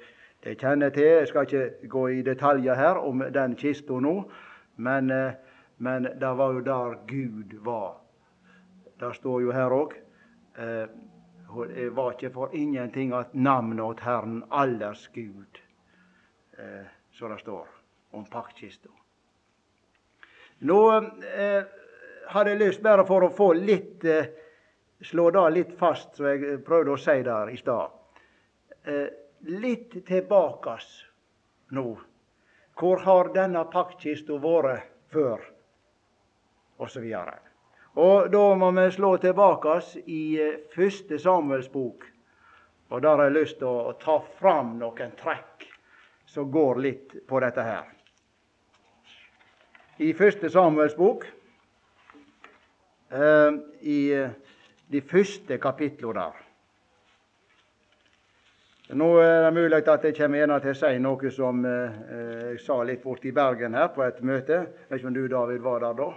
det 0.47 0.55
kjenner 0.61 0.89
til, 0.89 1.03
Jeg 1.03 1.27
skal 1.27 1.41
ikke 1.43 1.87
gå 1.91 2.07
i 2.07 2.21
detaljer 2.23 2.75
her 2.75 2.95
om 3.03 3.19
den 3.33 3.55
kista 3.59 3.97
nå, 3.99 4.13
men, 4.77 5.11
eh, 5.11 5.33
men 5.77 6.03
det 6.03 6.37
var 6.37 6.53
jo 6.53 6.61
der 6.63 6.95
Gud 7.07 7.57
var. 7.65 7.97
Det 8.99 9.15
står 9.15 9.41
jo 9.41 9.51
her 9.51 9.75
òg. 9.75 9.93
Eh, 10.57 10.87
det 11.75 11.89
var 11.95 12.11
ikke 12.11 12.31
for 12.31 12.49
ingenting 12.53 13.11
at 13.13 13.35
navnet 13.35 13.83
åt 13.83 13.99
Herren 13.99 14.43
allers 14.51 15.09
Gud, 15.13 15.59
eh, 16.57 16.87
som 17.11 17.31
det 17.31 17.39
står 17.39 17.67
om 18.11 18.25
paktkista. 18.25 18.89
Nå 20.59 20.91
hadde 22.27 22.49
jeg 22.49 22.59
lyst 22.59 22.81
bare 22.83 23.05
for 23.05 23.21
å 23.21 23.29
få 23.35 23.53
litt 23.53 24.03
slå 25.01 25.29
det 25.31 25.49
litt 25.53 25.77
fast, 25.77 26.15
som 26.15 26.25
jeg 26.25 26.63
prøvde 26.65 26.91
å 26.95 26.97
si 26.97 27.21
der 27.23 27.49
i 27.49 27.57
stad. 27.57 27.91
Eh, 29.45 29.49
litt 29.49 30.05
tilbake 30.05 30.77
nå. 31.69 31.97
Hvor 32.79 32.97
har 32.97 33.33
denne 33.33 33.65
paktkista 33.65 34.37
vært 34.37 34.87
før? 35.11 35.41
Og 36.77 36.89
så 36.89 37.01
videre. 37.01 37.39
Og 37.97 38.29
da 38.29 38.55
må 38.55 38.71
vi 38.71 38.91
slå 38.91 39.17
tilbake 39.17 39.81
i 40.05 40.39
eh, 40.39 40.59
første 40.75 41.19
Samuels 41.19 41.69
bok. 41.69 42.05
Og 42.89 43.01
der 43.01 43.17
har 43.17 43.23
jeg 43.25 43.33
lyst 43.33 43.57
til 43.59 43.67
å 43.67 43.93
ta 43.99 44.19
fram 44.39 44.77
noen 44.79 45.11
trekk 45.17 45.65
som 46.25 46.51
går 46.51 46.79
litt 46.79 47.15
på 47.27 47.39
dette 47.39 47.63
her. 47.63 47.87
I 49.97 50.13
første 50.13 50.49
Samuels 50.49 50.95
bok, 50.95 51.25
eh, 53.09 53.51
i 53.81 53.99
de 54.87 55.01
første 55.01 55.57
kapitlene 55.57 56.13
der. 56.21 56.46
Nå 58.87 59.07
er 59.19 59.41
det 59.43 59.51
mulig 59.51 59.81
at 59.91 60.05
jeg 60.07 60.15
kommer 60.15 60.39
igjen 60.39 60.51
til 60.63 60.71
å 60.71 60.75
si 60.79 60.99
noe 61.03 61.29
som 61.35 61.65
eh, 61.67 61.95
jeg 62.53 62.59
sa 62.63 62.77
litt 62.87 63.01
borte 63.03 63.27
i 63.27 63.33
Bergen 63.35 63.73
her 63.75 63.89
på 63.91 64.05
et 64.05 64.21
møte. 64.23 64.61
Jeg 64.63 64.87
vet 64.87 65.01
ikke 65.01 65.09
om 65.09 65.17
du, 65.17 65.25
David, 65.27 65.59
var 65.65 65.83
der 65.83 65.97
da? 65.97 66.07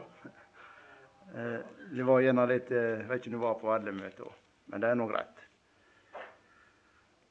Eh, 1.34 1.56
det 1.96 2.06
var 2.06 2.22
gjerne 2.22 2.44
litt 2.46 2.70
eh, 2.70 3.00
Jeg 3.00 3.08
vet 3.08 3.18
ikke 3.18 3.32
om 3.32 3.34
du 3.34 3.42
var 3.42 3.56
på 3.58 3.72
alle 3.74 3.94
møter, 3.96 4.30
men 4.70 4.84
det 4.84 4.92
er 4.92 5.00
nå 5.00 5.08
greit. 5.10 5.42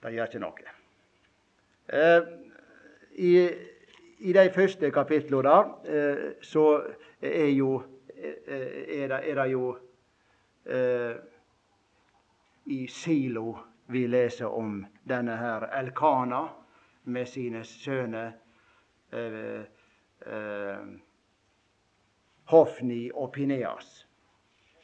Det 0.04 0.12
gjør 0.18 0.28
ikke 0.28 0.44
noe. 0.44 0.76
I, 3.16 3.32
I 4.20 4.36
de 4.36 4.46
første 4.60 4.92
kapitlene 4.92 5.48
der 5.48 6.36
så 6.44 6.66
er, 7.24 7.50
jo, 7.56 7.80
er, 8.20 9.08
det, 9.08 9.24
er 9.24 9.40
det 9.40 9.48
jo 9.56 9.74
i 12.76 12.84
Silo 12.92 13.58
vi 13.90 14.08
leser 14.08 14.46
om 14.46 14.86
denne 15.04 15.36
her 15.38 15.66
Elkana 15.80 16.44
med 17.04 17.28
sine 17.28 17.64
sønner 17.66 18.32
eh, 19.12 19.62
eh, 20.26 20.86
Hofni 22.50 23.10
og 23.14 23.32
Pineas, 23.34 24.06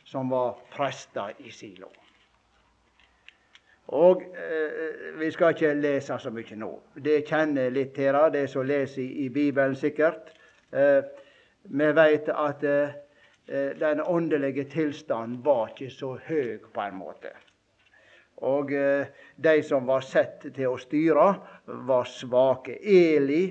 som 0.06 0.30
var 0.30 0.58
prester 0.74 1.34
i 1.38 1.52
Silo. 1.52 1.92
Og 3.94 4.22
eh, 4.22 5.14
Vi 5.20 5.32
skal 5.32 5.54
ikke 5.54 5.74
lese 5.78 6.18
så 6.20 6.34
mye 6.34 6.58
nå. 6.58 6.72
Det 6.98 7.22
kjenner 7.30 7.70
litt 7.70 7.94
til 7.96 8.18
det, 8.34 8.48
som 8.50 8.66
leser 8.66 9.04
i, 9.04 9.26
i 9.26 9.30
Bibelen 9.30 9.76
sikkert. 9.76 10.34
Eh, 10.74 11.02
vi 11.66 11.92
vet 11.94 12.30
at 12.30 12.64
eh, 12.64 13.02
Eh, 13.48 13.78
den 13.78 14.02
åndelige 14.02 14.64
tilstanden 14.64 15.44
var 15.46 15.68
ikke 15.68 15.90
så 15.94 16.16
høy 16.28 16.58
på 16.74 16.82
en 16.82 16.96
måte. 16.98 17.30
Og 18.44 18.74
eh, 18.74 19.08
de 19.36 19.64
som 19.64 19.86
var 19.88 20.04
sett 20.04 20.48
til 20.56 20.74
å 20.74 20.80
styre, 20.80 21.28
var 21.88 22.10
svake. 22.10 22.80
Eli, 22.82 23.46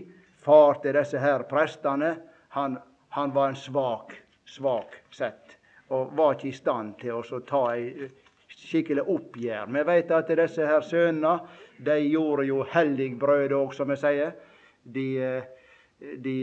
far 0.44 0.80
til 0.82 0.98
disse 0.98 1.20
her 1.20 1.46
prestene, 1.48 2.14
han, 2.56 2.76
han 3.16 3.32
var 3.34 3.52
en 3.52 3.58
svak, 3.58 4.12
svak 4.44 4.98
sett. 5.14 5.56
Og 5.88 6.12
var 6.16 6.36
ikke 6.36 6.50
i 6.50 6.56
stand 6.56 6.98
til 7.00 7.20
å 7.20 7.40
ta 7.48 7.64
ei 7.72 8.10
skikkelig 8.54 9.04
oppgjør. 9.10 9.70
Vi 9.72 9.84
vet 9.88 10.12
at 10.14 10.32
disse 10.38 10.66
her 10.68 10.84
sønnene 10.84 11.38
de 11.84 11.96
gjorde 12.06 12.46
jo 12.48 12.62
helligbrød 12.70 13.54
òg, 13.56 13.74
som 13.74 13.90
vi 13.90 13.98
sier. 13.98 14.34
De, 14.84 15.06
eh, 15.18 15.44
de 16.20 16.36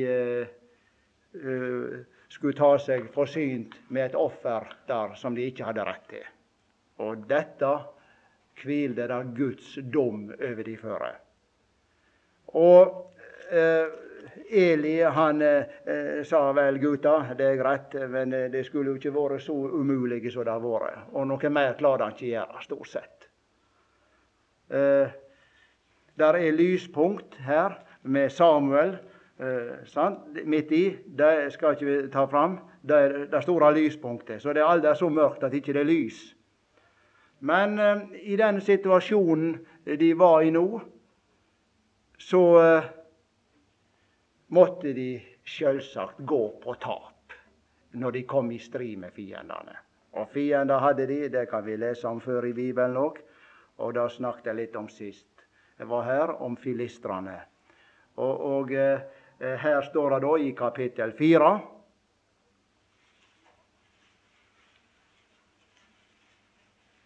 uh, 1.37 1.97
skulle 2.31 2.57
ta 2.57 2.71
seg 2.81 3.05
forsynt 3.13 3.75
med 3.93 4.09
et 4.09 4.17
offer 4.17 4.65
der 4.89 5.13
som 5.19 5.35
de 5.37 5.45
ikke 5.47 5.67
hadde 5.67 5.85
rett 5.85 6.07
til. 6.09 6.25
Og 7.05 7.25
dette 7.29 7.71
hvilte 8.61 9.07
det 9.07 9.19
Guds 9.37 9.77
dom 9.93 10.29
over 10.31 10.63
de 10.67 10.77
føre. 10.77 11.11
Og 12.59 13.13
eh, 13.51 13.97
Eli 14.51 14.97
han 15.01 15.41
eh, 15.41 16.23
sa 16.27 16.41
vel, 16.55 16.79
gutta, 16.81 17.15
det 17.37 17.47
er 17.47 17.59
greit, 17.61 17.95
men 18.11 18.33
eh, 18.35 18.49
det 18.51 18.65
skulle 18.67 18.91
jo 18.91 18.99
ikke 18.99 19.13
vært 19.15 19.45
så 19.45 19.55
umulig 19.55 20.23
som 20.31 20.45
det 20.45 20.55
har 20.55 20.63
vært. 20.63 21.07
Og 21.13 21.27
noe 21.29 21.53
mer 21.53 21.77
klarte 21.79 22.07
han 22.07 22.17
ikke 22.17 22.33
gjøre, 22.33 22.65
stort 22.67 22.91
sett. 22.91 23.29
Eh, 24.71 25.15
der 26.19 26.37
er 26.37 26.59
lyspunkt 26.59 27.39
her 27.47 27.79
med 28.03 28.29
Samuel 28.31 28.97
Eh, 29.41 30.45
Midt 30.45 30.71
i. 30.71 30.97
Det 31.05 31.53
skal 31.53 31.73
ikke 31.73 31.85
vi 31.85 32.09
ta 32.13 32.27
fram. 32.29 32.59
Det 32.81 32.97
er 32.97 33.25
det 33.31 33.43
store 33.43 33.73
lyspunktet. 33.73 34.41
Så 34.41 34.53
det 34.53 34.61
er 34.61 34.69
aldri 34.69 34.93
så 34.95 35.09
mørkt 35.09 35.43
at 35.43 35.53
ikke 35.53 35.73
det 35.73 35.81
er 35.81 35.89
lys. 35.89 36.35
Men 37.47 37.79
eh, 37.79 38.01
i 38.31 38.37
den 38.39 38.61
situasjonen 38.61 39.55
de 39.85 40.13
var 40.17 40.41
i 40.45 40.51
nå, 40.53 40.65
så 42.21 42.41
eh, 42.61 42.89
måtte 44.53 44.93
de 44.93 45.09
selvsagt 45.47 46.21
gå 46.27 46.41
på 46.63 46.75
tap 46.81 47.37
når 47.91 48.11
de 48.15 48.25
kom 48.29 48.51
i 48.51 48.59
strid 48.61 48.99
med 49.01 49.13
fiendene. 49.15 49.77
Og 50.15 50.29
fiender 50.31 50.83
hadde 50.83 51.07
de, 51.07 51.23
det 51.31 51.47
kan 51.51 51.65
vi 51.65 51.77
lese 51.79 52.07
om 52.07 52.21
før 52.23 52.45
i 52.47 52.53
Bibelen 52.55 52.99
òg, 52.99 53.17
og 53.81 53.95
da 53.95 54.05
snakket 54.11 54.51
jeg 54.51 54.59
litt 54.59 54.77
om 54.79 54.87
sist. 54.91 55.27
Jeg 55.79 55.89
var 55.89 56.05
her 56.05 56.35
om 56.43 56.55
filistrene. 56.59 57.39
Og, 58.21 58.43
og 58.45 58.73
eh, 58.75 59.01
Eh, 59.41 59.57
her 59.57 59.81
står 59.81 60.09
det 60.09 60.19
da 60.21 60.31
i 60.37 60.51
kapittel 60.53 61.11
fire 61.17 61.51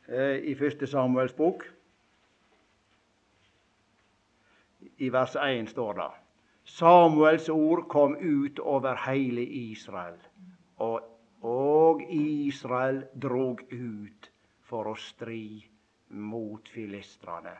i 0.07 0.53
første 0.55 0.87
Samuels 0.87 1.33
bok. 1.33 1.63
I 4.97 5.09
vers 5.09 5.35
1 5.35 5.69
står 5.69 5.93
det 5.97 6.11
Samuels 6.65 7.49
ord 7.49 7.87
kom 7.89 8.15
ut 8.17 8.59
over 8.59 8.97
hele 9.05 9.43
Israel, 9.45 10.17
og, 10.77 11.01
og 11.41 12.01
Israel 12.09 13.03
drog 13.21 13.61
ut 13.71 14.29
for 14.65 14.89
å 14.89 14.95
stri 14.97 15.61
mot 16.09 16.69
filistrene. 16.73 17.53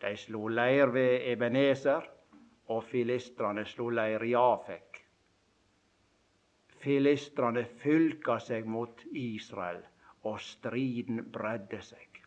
De 0.00 0.12
slo 0.16 0.48
leir 0.52 0.92
ved 0.92 1.24
Ebenezer 1.32 2.04
og 2.68 2.84
filistrene 2.90 3.64
slo 3.66 3.88
leir 3.90 4.24
i 4.28 4.34
Afek. 4.36 5.00
Filistrene 6.78 7.64
fylka 7.80 8.36
seg 8.44 8.68
mot 8.68 9.00
Israel, 9.12 9.80
og 10.28 10.40
striden 10.42 11.24
bredde 11.32 11.80
seg. 11.82 12.20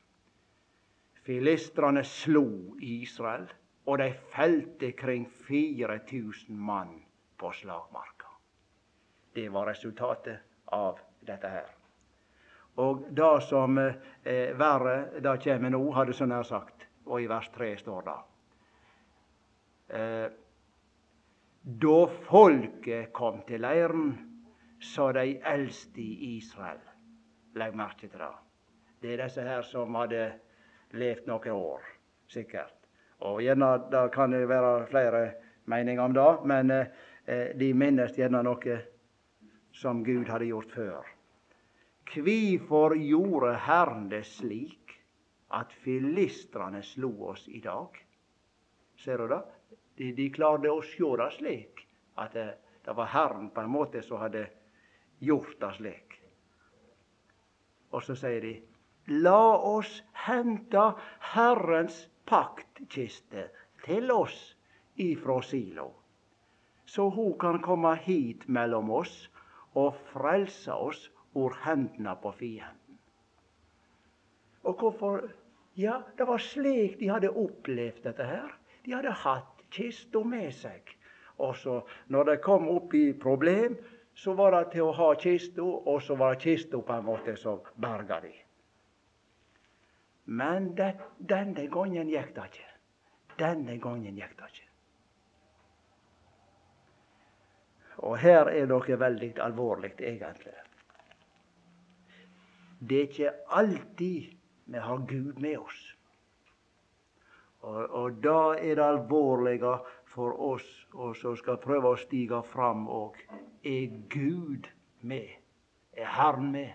Filistrene 1.26 2.04
slo 2.08 2.46
Israel, 2.82 3.46
og 3.86 4.00
de 4.02 4.10
felte 4.34 4.92
kring 4.98 5.28
4000 5.48 6.58
mann 6.58 6.96
på 7.38 7.52
slagmarka. 7.54 8.30
Det 9.36 9.48
var 9.54 9.70
resultatet 9.70 10.42
av 10.66 11.00
dette 11.26 11.50
her. 11.50 11.70
Og 12.82 13.06
det 13.10 13.32
som 13.46 13.78
eh, 13.78 14.54
verre, 14.58 15.22
det 15.22 15.38
kjem 15.44 15.70
nå, 15.74 15.82
hadde 15.94 16.16
så 16.16 16.28
nær 16.30 16.46
sagt. 16.48 16.88
Og 17.06 17.24
i 17.24 17.30
vers 17.30 17.50
3 17.54 17.72
står 17.82 18.06
det. 18.08 18.20
Eh, 19.98 20.28
da 21.86 21.98
folket 22.30 23.12
kom 23.14 23.42
til 23.48 23.66
leiren, 23.66 24.14
sa 24.82 25.12
de 25.14 25.36
eldste 25.46 26.02
i 26.02 26.38
Israel 26.38 26.91
Legg 27.56 27.76
merke 27.76 28.08
til 28.08 28.20
det. 28.20 28.32
Det 29.02 29.14
er 29.14 29.24
disse 29.26 29.44
her 29.46 29.66
som 29.66 29.96
hadde 29.98 30.28
levd 30.96 31.28
noen 31.28 31.56
år, 31.56 31.88
sikkert. 32.32 32.78
Og 33.28 33.42
gjerne 33.44 33.74
det 33.92 34.06
kan 34.14 34.34
det 34.34 34.48
være 34.50 34.86
flere 34.90 35.24
meninger 35.70 36.04
om 36.04 36.14
det, 36.14 36.30
men 36.46 36.72
eh, 36.72 37.52
de 37.58 37.74
minnes 37.74 38.18
gjerne 38.18 38.44
noe 38.46 38.78
som 39.72 40.04
Gud 40.04 40.30
hadde 40.30 40.50
gjort 40.50 40.72
før. 40.76 41.10
Kvifor 42.12 42.96
gjorde 42.98 43.54
Herren 43.68 44.10
det 44.12 44.26
slik 44.28 44.98
at 45.56 45.72
filistrene 45.84 46.82
slo 46.84 47.12
oss 47.32 47.46
i 47.48 47.62
dag? 47.64 47.96
Ser 49.00 49.18
du 49.18 49.28
det? 49.32 49.42
De, 49.98 50.12
de 50.18 50.28
klarte 50.34 50.72
å 50.72 50.82
se 50.84 51.12
det 51.22 51.30
slik, 51.38 51.86
at 52.20 52.34
det, 52.36 52.48
det, 52.84 52.96
var 52.98 53.12
Herren 53.14 53.50
på 53.54 53.64
en 53.64 53.72
måte 53.72 54.02
som 54.04 54.20
hadde 54.22 54.48
gjort 55.24 55.56
det 55.62 55.72
slik. 55.78 56.11
Og 57.92 58.04
så 58.04 58.16
sier 58.16 58.42
de 58.44 58.54
La 59.08 59.58
oss 59.68 60.04
hente 60.28 60.84
Herrens 61.34 62.06
paktkiste 62.30 63.48
til 63.86 64.12
oss 64.14 64.38
ifra 65.02 65.40
Silo, 65.42 65.90
så 66.86 67.10
hun 67.10 67.34
kan 67.40 67.60
komme 67.66 67.96
hit 68.06 68.48
mellom 68.48 68.92
oss 68.94 69.16
og 69.74 69.98
frelse 70.12 70.74
oss 70.74 71.10
ur 71.34 71.56
hendene 71.66 72.16
på 72.22 72.32
fienden. 72.32 73.00
Og 74.64 74.78
hvorfor? 74.80 75.30
Ja, 75.76 76.02
det 76.18 76.28
var 76.28 76.38
slik 76.38 77.00
de 77.00 77.10
hadde 77.10 77.32
opplevd 77.32 78.04
dette 78.04 78.26
her. 78.28 78.52
De 78.86 78.94
hadde 78.94 79.14
hatt 79.24 79.64
kista 79.72 80.20
med 80.28 80.52
seg. 80.54 80.84
Og 81.42 81.56
så, 81.58 81.80
når 82.08 82.28
de 82.28 82.36
kom 82.44 82.68
opp 82.70 82.94
i 82.94 83.14
problem, 83.18 83.78
så 84.14 84.34
var 84.34 84.52
det 84.52 84.72
til 84.74 84.88
å 84.88 84.96
ha 84.96 85.12
kista, 85.20 85.64
og 85.64 86.02
så 86.04 86.16
var 86.16 86.36
det 86.36 86.46
kista 86.46 86.82
på 86.82 86.94
en 86.94 87.06
måte 87.06 87.36
som 87.40 87.62
berga 87.76 88.20
de. 88.24 88.34
Men 90.32 90.74
det, 90.76 90.94
denne 91.18 91.68
gangen 91.72 92.10
gikk 92.12 92.36
det 92.36 92.50
ikke. 92.52 92.68
Denne 93.40 93.78
gangen 93.82 94.20
gikk 94.20 94.36
det 94.38 94.52
ikke. 94.52 94.68
Og 98.02 98.18
her 98.18 98.50
er 98.50 98.70
noe 98.70 98.98
veldig 98.98 99.34
alvorlig, 99.44 99.94
egentlig. 100.00 100.54
Det 102.82 102.98
er 102.98 103.10
ikke 103.10 103.34
alltid 103.62 104.38
vi 104.72 104.78
har 104.80 105.04
Gud 105.10 105.42
med 105.42 105.58
oss. 105.60 105.82
Og, 107.62 107.82
og 107.90 108.22
da 108.24 108.56
er 108.58 108.80
det 108.80 108.86
alvorlige 108.86 109.76
for 110.14 110.36
oss 110.54 110.68
og 110.94 111.16
som 111.20 111.36
skal 111.40 111.60
prøve 111.64 111.94
å 111.94 112.00
stige 112.00 112.42
fram 112.52 112.88
òg. 112.92 113.18
Er 113.64 113.98
Gud 114.12 114.68
med? 115.02 115.30
Er 115.94 116.10
Herren 116.18 116.52
med? 116.52 116.72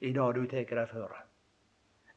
I 0.00 0.12
det 0.16 0.28
du 0.36 0.46
tar 0.48 0.64
deg 0.64 0.92
for? 0.92 1.16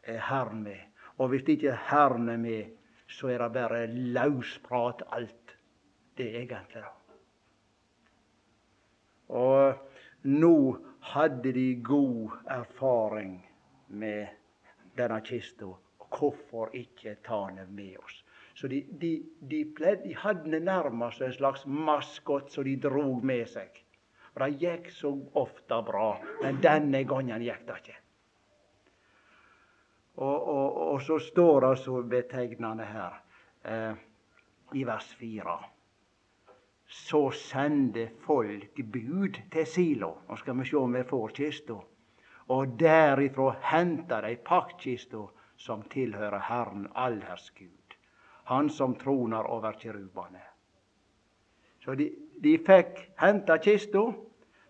Er 0.04 0.20
Herren 0.30 0.64
med? 0.64 0.80
Og 1.18 1.30
hvis 1.32 1.48
ikke 1.48 1.76
Herren 1.90 2.30
er 2.30 2.42
med, 2.42 2.74
så 3.08 3.30
er 3.30 3.44
det 3.44 3.54
bare 3.54 3.86
lausprat 3.88 5.04
alt. 5.12 5.56
Det 6.18 6.30
er 6.30 6.40
egentlig 6.44 6.82
det. 6.82 6.92
Og 9.34 9.76
nå 10.24 10.56
hadde 11.14 11.54
de 11.54 11.68
god 11.84 12.38
erfaring 12.50 13.38
med 13.88 14.28
denne 14.98 15.22
kista. 15.26 15.74
Hvorfor 16.14 16.70
ikke 16.78 17.16
ta 17.26 17.48
den 17.50 17.76
med 17.76 17.98
oss? 17.98 18.23
Så 18.54 18.68
de, 18.70 18.84
de, 19.02 19.12
de, 19.50 19.64
pled, 19.76 20.04
de 20.04 20.14
hadde 20.16 20.60
nærmest 20.60 21.22
en 21.22 21.34
slags 21.34 21.66
maskot 21.66 22.52
som 22.54 22.68
de 22.68 22.76
drog 22.78 23.26
med 23.26 23.48
seg. 23.50 23.82
For 24.34 24.46
Det 24.46 24.62
gikk 24.62 24.90
så 24.94 25.12
ofte 25.38 25.82
bra, 25.86 26.16
men 26.42 26.62
denne 26.62 27.04
gangen 27.10 27.42
gikk 27.42 27.68
det 27.68 27.82
ikke. 27.82 28.00
Og, 30.22 30.48
og, 30.48 30.82
og 30.94 31.02
så 31.02 31.18
står 31.20 31.68
det 31.68 31.78
så 31.82 32.02
betegnende 32.06 32.86
her 32.86 33.22
eh, 33.66 34.02
i 34.78 34.84
vers 34.86 35.10
4 35.18 35.58
så 36.94 37.32
sender 37.32 38.10
folk 38.26 38.80
bud 38.94 39.40
til 39.52 39.66
Silo. 39.66 40.12
Nå 40.30 40.38
skal 40.38 40.60
vi 40.60 40.66
se 40.70 40.78
om 40.78 40.94
vi 40.94 41.04
får 41.10 41.32
kista. 41.40 41.80
Og 42.54 42.76
derifra 42.80 43.54
henter 43.72 44.28
de 44.28 44.36
paktkista 44.46 45.24
som 45.58 45.82
tilhører 45.90 46.44
Herren 46.50 46.88
allers 46.96 47.50
Gud. 47.58 47.83
Han 48.44 48.70
som 48.70 48.96
troner 48.96 49.44
over 49.44 49.72
kirubane. 49.80 50.42
Så 51.84 51.96
de, 51.96 52.10
de 52.44 52.58
fikk 52.58 53.00
henta 53.20 53.58
kista, 53.58 54.06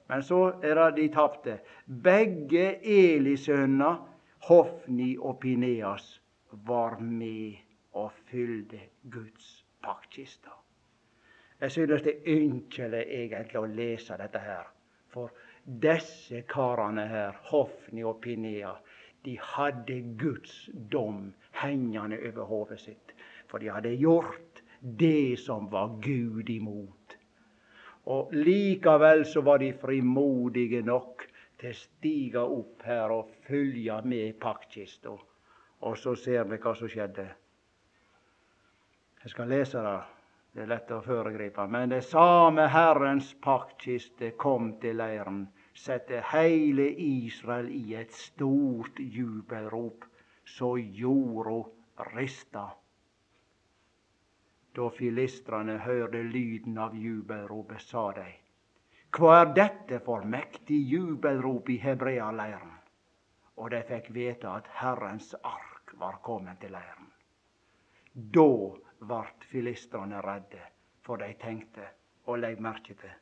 men 0.10 0.24
så 0.24 0.42
er 0.62 0.76
det 0.76 0.90
de 0.98 1.08
tapte. 1.14 1.60
Begge 1.86 2.80
Elisønner, 2.82 4.02
Hofni 4.50 5.16
og 5.18 5.40
Pineas, 5.40 6.20
var 6.52 7.00
med 7.00 7.56
og 7.94 8.12
fylte 8.30 8.80
Guds 9.12 9.66
paktkista. 9.84 10.50
Jeg 11.62 11.72
synes 11.72 12.02
det 12.02 12.14
er 12.18 12.28
ynkelig 12.28 13.06
egentlig 13.08 13.60
å 13.60 13.70
lese 13.70 14.18
dette 14.20 14.40
her. 14.44 14.66
For 15.14 15.32
disse 15.64 16.42
karene 16.50 17.06
her, 17.08 17.38
Hofni 17.52 18.04
og 18.04 18.20
Pinea, 18.22 18.74
de 19.26 19.38
hadde 19.40 20.02
Guds 20.20 20.70
dom 20.92 21.34
hengende 21.62 22.20
over 22.28 22.44
hodet 22.50 22.80
sitt. 22.82 23.13
For 23.54 23.62
de 23.62 23.70
hadde 23.70 23.92
gjort 24.02 24.64
det 24.82 25.38
som 25.38 25.68
var 25.70 25.92
Gud 26.02 26.48
imot. 26.50 27.18
Og 28.10 28.34
likevel 28.34 29.22
så 29.30 29.44
var 29.46 29.62
de 29.62 29.68
frimodige 29.78 30.82
nok 30.82 31.22
til 31.62 31.70
å 31.70 31.78
stige 31.78 32.42
opp 32.56 32.82
her 32.90 33.14
og 33.14 33.30
følge 33.46 34.00
med 34.10 34.40
paktkista. 34.42 35.14
Og 35.86 36.02
så 36.02 36.16
ser 36.18 36.50
vi 36.50 36.58
hva 36.66 36.74
som 36.74 36.90
skjedde. 36.90 37.28
Jeg 39.22 39.36
skal 39.38 39.54
lese 39.54 39.86
det. 39.86 39.96
Det 40.58 40.66
er 40.66 40.74
lett 40.74 40.98
å 40.98 41.04
foregripe. 41.06 41.70
Men 41.70 41.94
det 41.94 42.04
samme 42.10 42.66
Herrens 42.74 43.36
paktkiste 43.38 44.34
kom 44.34 44.80
til 44.82 44.98
leiren, 44.98 45.44
sette 45.78 46.26
heile 46.34 46.90
Israel 46.90 47.70
i 47.70 47.94
et 48.02 48.18
stort 48.18 48.98
jubelrop, 48.98 50.10
så 50.46 50.74
jorda 50.78 52.10
rista. 52.18 52.72
Da 54.74 54.90
filistrene 54.90 55.78
hørte 55.78 56.24
lyden 56.24 56.78
av 56.78 56.96
jubelropet, 56.98 57.82
sa 57.82 58.08
de, 58.18 58.30
Hva 59.14 59.34
er 59.42 59.52
dette 59.54 60.00
for 60.06 60.26
mektig 60.26 60.80
jubelrop 60.90 61.70
i 61.70 61.78
hebrealeiren? 61.78 62.72
Og 63.62 63.70
de 63.70 63.84
fikk 63.86 64.10
vite 64.16 64.50
at 64.50 64.70
Herrens 64.80 65.36
ark 65.46 65.94
var 66.02 66.18
kommet 66.26 66.58
til 66.64 66.74
leiren. 66.74 67.12
Da 68.14 68.48
vart 69.12 69.46
filistrene 69.52 70.22
redde, 70.26 70.62
for 71.06 71.22
de 71.22 71.30
tenkte, 71.42 71.86
og 72.26 72.40
legg 72.42 72.62
merke 72.62 72.96
til 72.98 73.14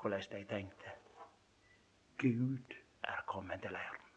hvordan 0.00 0.24
de 0.30 0.44
tenkte. 0.48 0.94
Gud 2.18 2.74
er 3.02 3.20
kommet 3.26 3.60
til 3.62 3.76
leiren. 3.76 4.08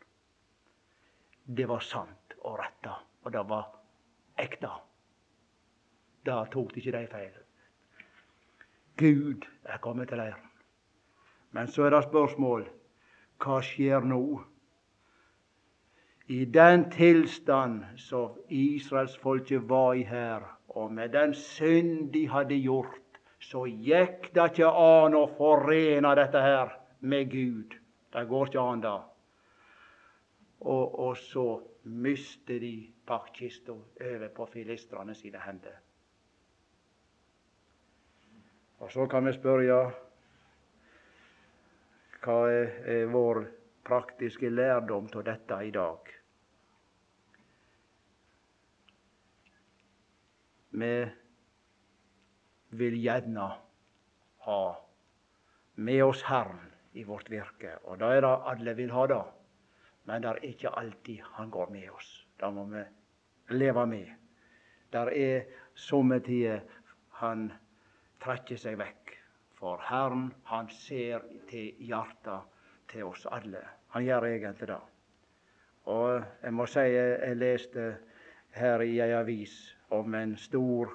Det 1.57 1.67
var 1.67 1.83
sant 1.83 2.37
og 2.41 2.59
retta, 2.59 2.95
og 3.23 3.33
det 3.33 3.43
var 3.49 3.67
ekte. 4.39 4.71
Da 6.25 6.43
tok 6.51 6.77
ikke 6.77 6.91
de 6.91 7.07
feil. 7.11 7.33
Gud 8.97 9.47
er 9.65 9.77
kommet 9.81 10.09
til 10.09 10.17
leiren. 10.21 10.47
Men 11.51 11.67
så 11.67 11.87
er 11.87 11.95
det 11.95 12.03
spørsmål 12.05 12.67
hva 13.41 13.59
skjer 13.65 14.05
nå? 14.05 14.23
I 16.31 16.45
den 16.45 16.85
tilstand 16.93 17.81
som 17.99 18.37
israelsfolket 18.47 19.65
var 19.69 19.93
i 19.99 20.03
her, 20.07 20.45
og 20.69 20.93
med 20.93 21.09
den 21.09 21.33
synd 21.33 22.11
de 22.13 22.27
hadde 22.29 22.55
gjort, 22.61 23.19
så 23.39 23.65
gikk 23.65 24.29
det 24.35 24.45
ikke 24.53 24.69
an 24.69 25.17
å 25.17 25.25
forene 25.35 26.13
dette 26.15 26.43
her 26.45 26.77
med 27.01 27.31
Gud. 27.31 27.75
Det 28.13 28.27
går 28.29 28.51
ikke 28.51 28.63
an, 28.63 28.83
da. 28.85 28.97
Og, 30.61 30.99
og 30.99 31.17
så 31.17 31.45
mister 31.83 32.59
de 32.61 32.75
paktkista 33.07 33.73
over 33.73 34.27
på 34.35 34.45
filistrene 34.53 35.15
sine 35.17 35.41
hender. 35.41 35.79
Og 38.81 38.89
så 38.91 39.05
kan 39.05 39.25
vi 39.27 39.33
spørre 39.35 39.75
hva 42.21 42.37
er, 42.49 43.05
vår 43.13 43.43
praktiske 43.85 44.49
lærdom 44.49 45.09
av 45.13 45.25
dette 45.27 45.59
i 45.67 45.71
dag? 45.75 46.09
Vi 50.81 50.91
vil 52.81 52.97
gjerne 53.03 53.47
ha 54.47 54.59
med 55.75 56.03
oss 56.03 56.25
Herren 56.25 56.71
i 56.97 57.05
vårt 57.05 57.29
virke. 57.29 57.77
Og 57.85 58.01
da 58.01 58.13
er 58.15 58.25
det 58.25 58.35
alle 58.53 58.77
vil 58.77 58.93
ha 58.97 59.07
det. 59.13 59.23
Men 60.09 60.23
det 60.23 60.31
er 60.31 60.45
ikke 60.49 60.75
alltid 60.81 61.21
han 61.37 61.53
går 61.53 61.69
med 61.69 61.89
oss. 61.93 62.13
Det 62.39 62.53
må 62.53 62.65
vi 62.71 62.85
leve 63.53 63.85
med. 63.87 64.07
Der 64.93 65.11
er 65.13 65.43
somme 65.75 66.19
tider 66.19 66.63
han 67.21 67.51
trekker 68.21 68.59
seg 68.59 68.77
vekk. 68.79 69.17
For 69.57 69.81
Herren, 69.85 70.31
han 70.49 70.69
ser 70.73 71.25
til 71.49 71.75
hjertet 71.85 72.47
til 72.91 73.05
oss 73.09 73.27
alle. 73.29 73.61
Han 73.93 74.05
gjør 74.05 74.25
egentlig 74.31 74.67
det. 74.71 74.79
Og 75.91 76.23
jeg 76.43 76.53
må 76.53 76.65
si 76.69 76.85
jeg 76.93 77.37
leste 77.37 77.85
her 78.57 78.81
i 78.85 78.99
ei 79.01 79.13
avis 79.17 79.53
om 79.93 80.15
en 80.15 80.35
stor 80.37 80.91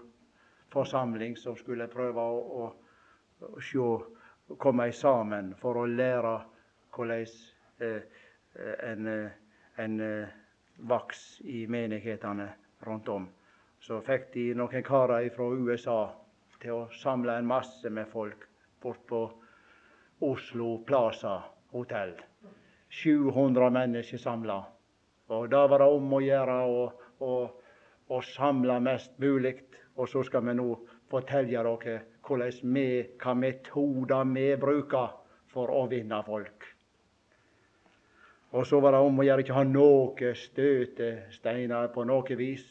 forsamling 0.72 1.36
som 1.38 1.56
skulle 1.56 1.88
prøve 1.90 2.20
å, 2.20 2.66
å, 3.46 3.46
å 3.46 4.56
komme 4.58 4.90
sammen 4.92 5.54
for 5.60 5.82
å 5.82 5.86
lære 5.86 6.36
hvordan 6.96 7.26
eh, 7.80 8.20
en, 8.90 9.08
en 9.76 10.00
eh, 10.00 10.36
vaks 10.78 11.40
i 11.44 11.66
menighetene 11.66 12.48
rundt 12.86 13.08
om. 13.08 13.26
Så 13.80 14.00
fikk 14.04 14.32
de 14.34 14.46
noen 14.56 14.84
karer 14.84 15.28
fra 15.34 15.50
USA 15.52 16.00
til 16.66 16.74
å 16.74 16.86
samle 16.98 17.36
en 17.38 17.46
masse 17.46 17.90
med 17.94 18.08
folk 18.10 18.48
bort 18.82 19.04
på 19.06 19.20
Oslo 20.26 20.80
Plaza 20.86 21.36
hotell. 21.70 22.16
700 22.90 23.70
mennesker 23.70 24.18
samla. 24.18 24.56
Og 25.30 25.46
da 25.50 25.60
var 25.70 25.82
det 25.82 25.88
om 25.94 26.16
å 26.16 26.22
gjøre 26.22 26.56
å, 27.22 28.18
samle 28.32 28.80
mest 28.82 29.14
mulig. 29.22 29.54
Og 29.96 30.10
så 30.10 30.24
skal 30.26 30.42
vi 30.48 30.56
nå 30.58 30.72
fortelle 31.10 31.62
dere 31.62 32.00
hvordan 32.26 32.74
vi, 32.74 32.88
hva 33.22 33.36
metoder 33.38 34.32
vi 34.32 34.48
bruker 34.58 35.14
for 35.52 35.70
å 35.70 35.86
vinne 35.90 36.18
folk. 36.26 36.66
Og 38.56 38.66
så 38.66 38.80
var 38.80 38.96
det 38.96 39.04
om 39.06 39.22
å 39.22 39.26
gjøre 39.26 39.44
ikke 39.44 39.56
ha 39.56 39.64
noe 39.68 40.34
støtesteiner 40.34 41.88
på 41.94 42.06
noe 42.08 42.38
vis. 42.38 42.66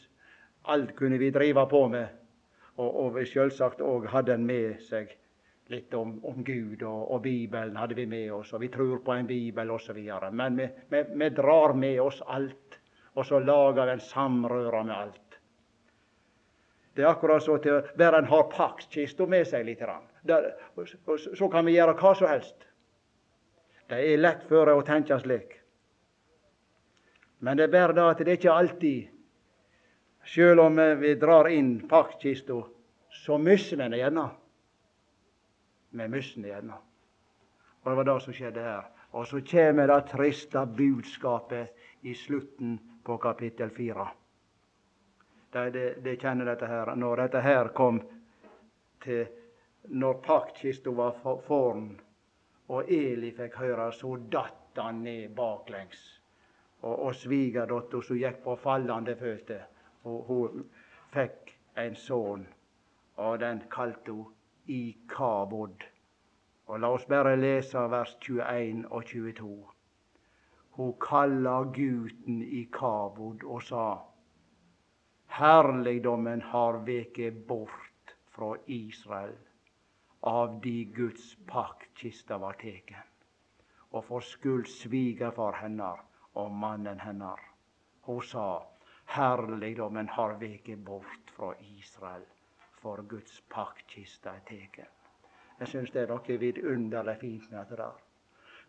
Alt 0.71 0.95
kunne 0.97 1.19
vi 1.21 1.31
drive 1.31 1.67
på 1.71 1.85
med. 1.91 2.24
Og, 2.75 2.89
og 3.05 3.19
selvsagt 3.27 3.81
òg 3.81 4.09
hadde 4.11 4.35
en 4.35 4.45
med 4.47 4.81
seg 4.83 5.13
litt 5.71 5.93
om, 5.97 6.17
om 6.25 6.43
Gud, 6.45 6.83
og, 6.83 7.11
og, 7.11 7.21
Bibelen 7.23 7.77
hadde 7.79 7.95
vi 7.97 8.05
med 8.05 8.31
oss, 8.35 8.51
og 8.53 8.61
vi 8.61 8.69
tror 8.73 8.99
på 9.05 9.15
en 9.15 9.27
bibel 9.27 9.71
osv. 9.73 9.97
Men 10.31 10.59
vi, 10.59 10.67
vi, 10.91 11.03
vi, 11.15 11.29
drar 11.33 11.73
med 11.73 12.01
oss 12.01 12.21
alt, 12.27 12.79
og 13.15 13.25
så 13.25 13.39
lager 13.39 13.87
vi 13.87 13.95
en 13.95 14.03
samrøre 14.03 14.83
med 14.83 14.95
alt. 14.95 15.39
Det 16.95 17.03
er 17.03 17.09
akkurat 17.11 17.43
så 17.43 17.57
til 17.59 17.81
hver 17.99 18.15
en 18.15 18.29
har 18.29 18.45
pakkista 18.51 19.25
med 19.27 19.47
seg 19.49 19.65
litt. 19.67 19.81
Der, 20.23 20.53
så 21.17 21.49
kan 21.51 21.65
vi 21.67 21.75
gjøre 21.75 21.97
hva 21.99 22.13
som 22.15 22.29
helst. 22.31 22.69
Det 23.89 23.99
er 23.99 24.21
lett 24.21 24.45
for 24.49 24.69
å 24.71 24.83
tenke 24.85 25.17
slik. 25.21 25.57
Men 27.43 27.59
det 27.59 27.67
er 27.67 27.73
bare 27.73 27.93
det 27.93 28.05
at 28.05 28.23
det 28.23 28.31
er 28.31 28.39
ikke 28.39 28.53
alltid 28.55 29.14
Sjøl 30.25 30.59
om 30.59 30.79
vi 30.99 31.13
drar 31.21 31.47
inn 31.53 31.77
paktkista, 31.89 32.57
så 33.09 33.37
mister 33.37 33.77
vi 33.83 33.93
det 33.93 34.01
gjerne 34.01 34.29
mysser 35.95 36.41
den 36.41 36.45
igjen. 36.45 36.73
Og 37.83 37.91
det 37.91 37.95
var 37.95 38.03
det 38.03 38.19
som 38.21 38.33
skjedde 38.33 38.63
her. 38.63 38.83
Og 39.15 39.27
så 39.27 39.39
kommer 39.47 39.87
det 39.87 40.01
triste 40.11 40.65
budskapet 40.65 42.03
i 42.03 42.13
slutten 42.13 42.77
på 43.03 43.17
kapittel 43.17 43.69
fire. 43.69 44.07
De, 45.51 45.69
de, 45.71 45.85
de, 46.03 46.15
kjenner 46.19 46.49
dette 46.49 46.67
her. 46.67 46.95
Når 46.95 47.23
dette 47.23 47.41
her 47.41 47.71
kom 47.73 48.01
til 49.03 49.25
Når 49.85 50.13
paktkista 50.25 50.89
var 50.89 51.13
foran, 51.45 51.91
og 52.73 52.87
Eli 52.89 53.27
fikk 53.37 53.59
høre, 53.61 53.91
så 53.93 54.15
datt 54.17 54.79
han 54.81 55.03
ned 55.05 55.35
baklengs. 55.37 55.99
Og, 56.81 57.05
og 57.05 57.13
svigerdattera 57.13 58.01
som 58.01 58.17
gikk 58.17 58.39
på 58.41 58.55
fallende 58.57 59.13
føtter, 59.15 59.67
og 60.05 60.23
hun 60.29 60.65
fikk 61.13 61.51
en 61.81 61.95
sønn, 61.95 62.45
og 63.17 63.39
den 63.39 63.61
kalte 63.71 64.11
hun 64.11 64.33
i 64.65 64.97
Kabod. 65.09 65.83
Og 66.67 66.79
la 66.79 66.89
oss 66.95 67.05
bare 67.09 67.35
lese 67.37 67.81
vers 67.91 68.15
21 68.25 68.85
og 68.89 69.05
22. 69.05 69.55
Hun 70.77 70.93
kalla 71.01 71.55
gutten 71.63 72.41
i 72.41 72.63
Kabod 72.73 73.43
og 73.43 73.63
sa:" 73.63 73.87
Herligdommen 75.37 76.41
har 76.41 76.77
veke 76.85 77.31
bort 77.31 78.15
fra 78.35 78.55
Israel 78.67 79.37
av 80.21 80.61
de 80.61 80.85
Guds 80.85 81.35
paktkista 81.47 82.37
var 82.37 82.53
teken, 82.53 83.03
og 83.91 84.05
for 84.05 84.19
skuld 84.19 84.65
svigerfar 84.65 85.61
hennar 85.61 86.05
og 86.33 86.51
mannen 86.51 86.99
hennar. 86.99 87.39
Hun 88.01 88.21
sa:" 88.21 88.74
Herligdommen 89.15 90.09
har 90.09 90.33
veket 90.39 90.79
bort 90.83 91.31
fra 91.35 91.53
Israel 91.79 92.25
for 92.81 92.99
Guds 93.07 93.37
paktkiste 93.49 94.29
er 94.29 94.41
teken. 94.49 94.89
Jeg 95.59 95.71
syns 95.71 95.93
det 95.93 96.01
er 96.03 96.11
noe 96.11 96.35
vidunderlig 96.41 97.15
fint 97.21 97.45
med 97.53 97.71
det 97.71 97.79
der. 97.79 97.95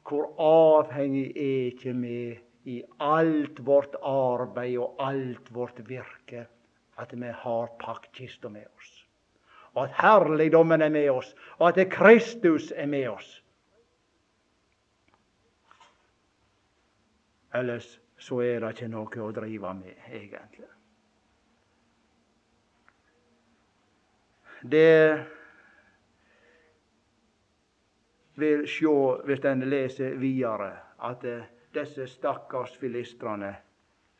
Hvor 0.06 0.28
avhengig 0.38 1.32
er 1.34 1.72
ikke 1.72 1.96
vi 1.98 2.20
i 2.70 2.76
alt 3.02 3.58
vårt 3.66 3.98
arbeid 4.06 4.78
og 4.78 5.02
alt 5.02 5.50
vårt 5.54 5.82
virke 5.88 6.46
at 6.96 7.12
vi 7.12 7.34
har 7.42 7.74
paktkista 7.82 8.48
med 8.48 8.70
oss. 8.78 8.94
Og 9.74 9.84
at 9.84 9.98
herligdommen 9.98 10.82
er 10.82 10.94
med 10.94 11.10
oss, 11.10 11.34
og 11.58 11.68
at 11.68 11.90
Kristus 11.90 12.70
er 12.70 12.86
med 12.86 13.08
oss. 13.08 13.42
Ellers 17.54 17.96
så 18.18 18.40
er 18.40 18.60
det 18.60 18.72
ikke 18.74 18.88
noe 18.88 19.22
å 19.22 19.32
drive 19.34 19.72
med, 19.76 19.96
egentlig. 20.08 20.68
Det 24.62 25.24
vil 28.40 28.64
sjå, 28.68 28.96
hvis 29.28 29.44
en 29.48 29.64
leser 29.68 30.16
videre, 30.20 30.72
at 31.06 31.24
eh, 31.28 31.44
disse 31.76 32.06
stakkars 32.08 32.76
filistrene 32.80 33.52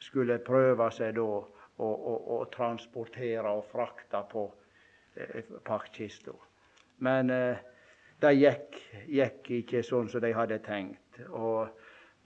skulle 0.01 0.39
prøve 0.45 0.91
seg 0.93 1.17
da 1.17 1.25
å, 1.25 1.41
å, 1.89 2.17
å 2.37 2.43
transportere 2.53 3.49
og 3.49 3.65
frakte 3.73 4.23
på 4.31 4.45
eh, 5.17 5.57
paktkista. 5.65 6.37
Men 7.05 7.33
eh, 7.33 7.65
det 8.21 8.33
gikk, 8.37 8.79
gikk, 9.09 9.51
ikke 9.61 9.83
sånn 9.85 10.09
som 10.13 10.25
de 10.25 10.33
hadde 10.37 10.61
tenkt. 10.65 11.21
Og 11.29 11.69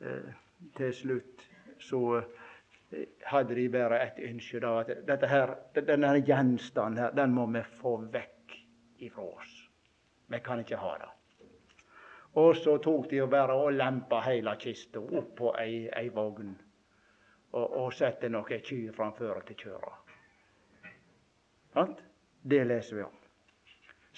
eh, 0.02 0.30
til 0.76 0.92
slutt 0.94 1.46
så 1.80 2.22
hadde 3.30 3.54
de 3.54 3.68
bare 3.72 4.00
et 4.06 4.18
ønske. 4.30 4.60
Da, 4.60 4.84
at 5.14 5.28
her, 5.30 5.54
denne 5.74 6.14
gjenstanden 6.26 6.98
her, 6.98 7.14
den 7.16 7.34
må 7.34 7.46
vi 7.46 7.62
få 7.80 7.96
vekk 8.12 8.56
ifra 9.06 9.24
oss. 9.24 9.54
Vi 10.30 10.40
kan 10.44 10.62
ikke 10.62 10.80
ha 10.80 10.96
det. 11.00 11.10
Og 12.40 12.56
så 12.56 12.76
tok 12.78 13.08
de 13.10 13.22
og 13.22 13.30
bare 13.30 13.54
og 13.58 13.72
lempa 13.74 14.20
hele 14.22 14.54
kista 14.58 15.00
opp 15.02 15.32
på 15.38 15.54
ei, 15.58 15.88
ei 15.96 16.10
vogn. 16.14 16.52
Og, 17.52 17.64
og 17.82 17.88
sette 17.94 18.28
noen 18.30 18.62
kyr 18.62 18.92
framfor 18.94 19.42
til 19.48 19.58
kjøra. 19.64 19.96
Det 22.42 22.60
leser 22.66 22.96
vi 22.96 23.02
om. 23.02 23.19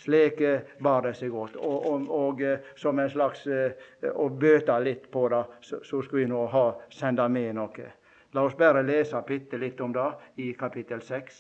Slik 0.03 0.41
eh, 0.41 0.61
bar 0.79 1.03
det 1.03 1.13
seg 1.15 1.31
godt. 1.31 1.57
Og, 1.63 1.85
og, 1.87 2.09
og, 2.11 2.41
eh, 2.43 2.65
som 2.75 2.99
en 2.99 3.11
slags 3.11 3.45
eh, 3.47 3.77
Å 4.11 4.25
bøte 4.35 4.75
litt 4.83 5.05
på 5.15 5.29
det, 5.31 5.43
så, 5.63 5.79
så 5.87 6.01
skulle 6.03 6.25
vi 6.25 6.31
nå 6.33 6.41
ha, 6.51 6.63
sende 6.91 7.29
med 7.31 7.55
noe. 7.55 7.91
La 8.35 8.43
oss 8.43 8.57
bare 8.59 8.83
lese 8.83 9.21
bitte 9.29 9.61
litt 9.63 9.81
om 9.81 9.93
det 9.95 10.09
i 10.43 10.49
kapittel 10.59 11.05
6. 11.07 11.37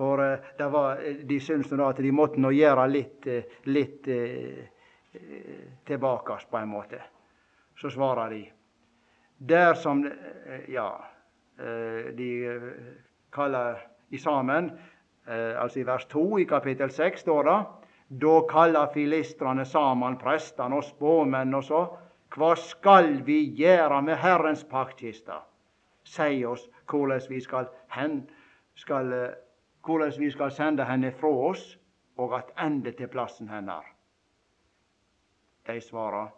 For 0.00 0.22
var, 0.72 1.02
de 1.28 1.38
syntes 1.44 1.76
at 1.76 2.00
de 2.00 2.10
måtte 2.10 2.40
nå 2.40 2.50
gjøre 2.56 2.86
litt, 2.88 3.28
litt 3.68 4.08
tilbake 5.84 6.38
på 6.50 6.56
en 6.56 6.72
måte. 6.72 7.02
Så 7.76 7.92
svarer 7.92 8.32
de. 8.32 8.40
Der 9.36 9.76
som 9.76 10.00
Ja, 10.72 10.88
de 12.16 12.30
kaller 13.30 13.89
sammen, 14.18 14.72
altså 15.26 15.80
i 15.80 15.86
vers 15.86 16.04
2 16.10 16.38
i 16.38 16.44
kapittel 16.44 16.90
6 16.90 17.20
står 17.20 17.42
det 17.42 17.58
Da 18.20 18.40
kaller 18.50 18.88
filistrene 18.94 19.64
sammen 19.64 20.16
prestene 20.18 20.76
og 20.76 20.84
spåmennene 20.84 21.56
og 21.56 21.64
så 21.64 21.82
hva 22.30 22.54
skal 22.54 23.24
vi 23.26 23.40
gjøre 23.58 24.02
med 24.06 24.20
Herrens 24.22 24.62
paktkiste? 24.64 25.34
Si 26.06 26.44
oss 26.46 26.68
hvordan 26.90 27.22
vi 27.28 27.40
skal, 27.42 27.66
hen, 27.90 28.30
skal, 28.74 29.12
eh, 29.12 29.34
hvordan 29.86 30.12
vi 30.18 30.30
skal 30.30 30.50
sende 30.50 30.84
henne 30.84 31.10
fra 31.12 31.30
oss 31.50 31.78
og 32.16 32.36
attende 32.38 32.92
til 32.92 33.08
plassen 33.08 33.48
hennes. 33.48 33.86
De 35.66 35.80
svarer, 35.80 36.30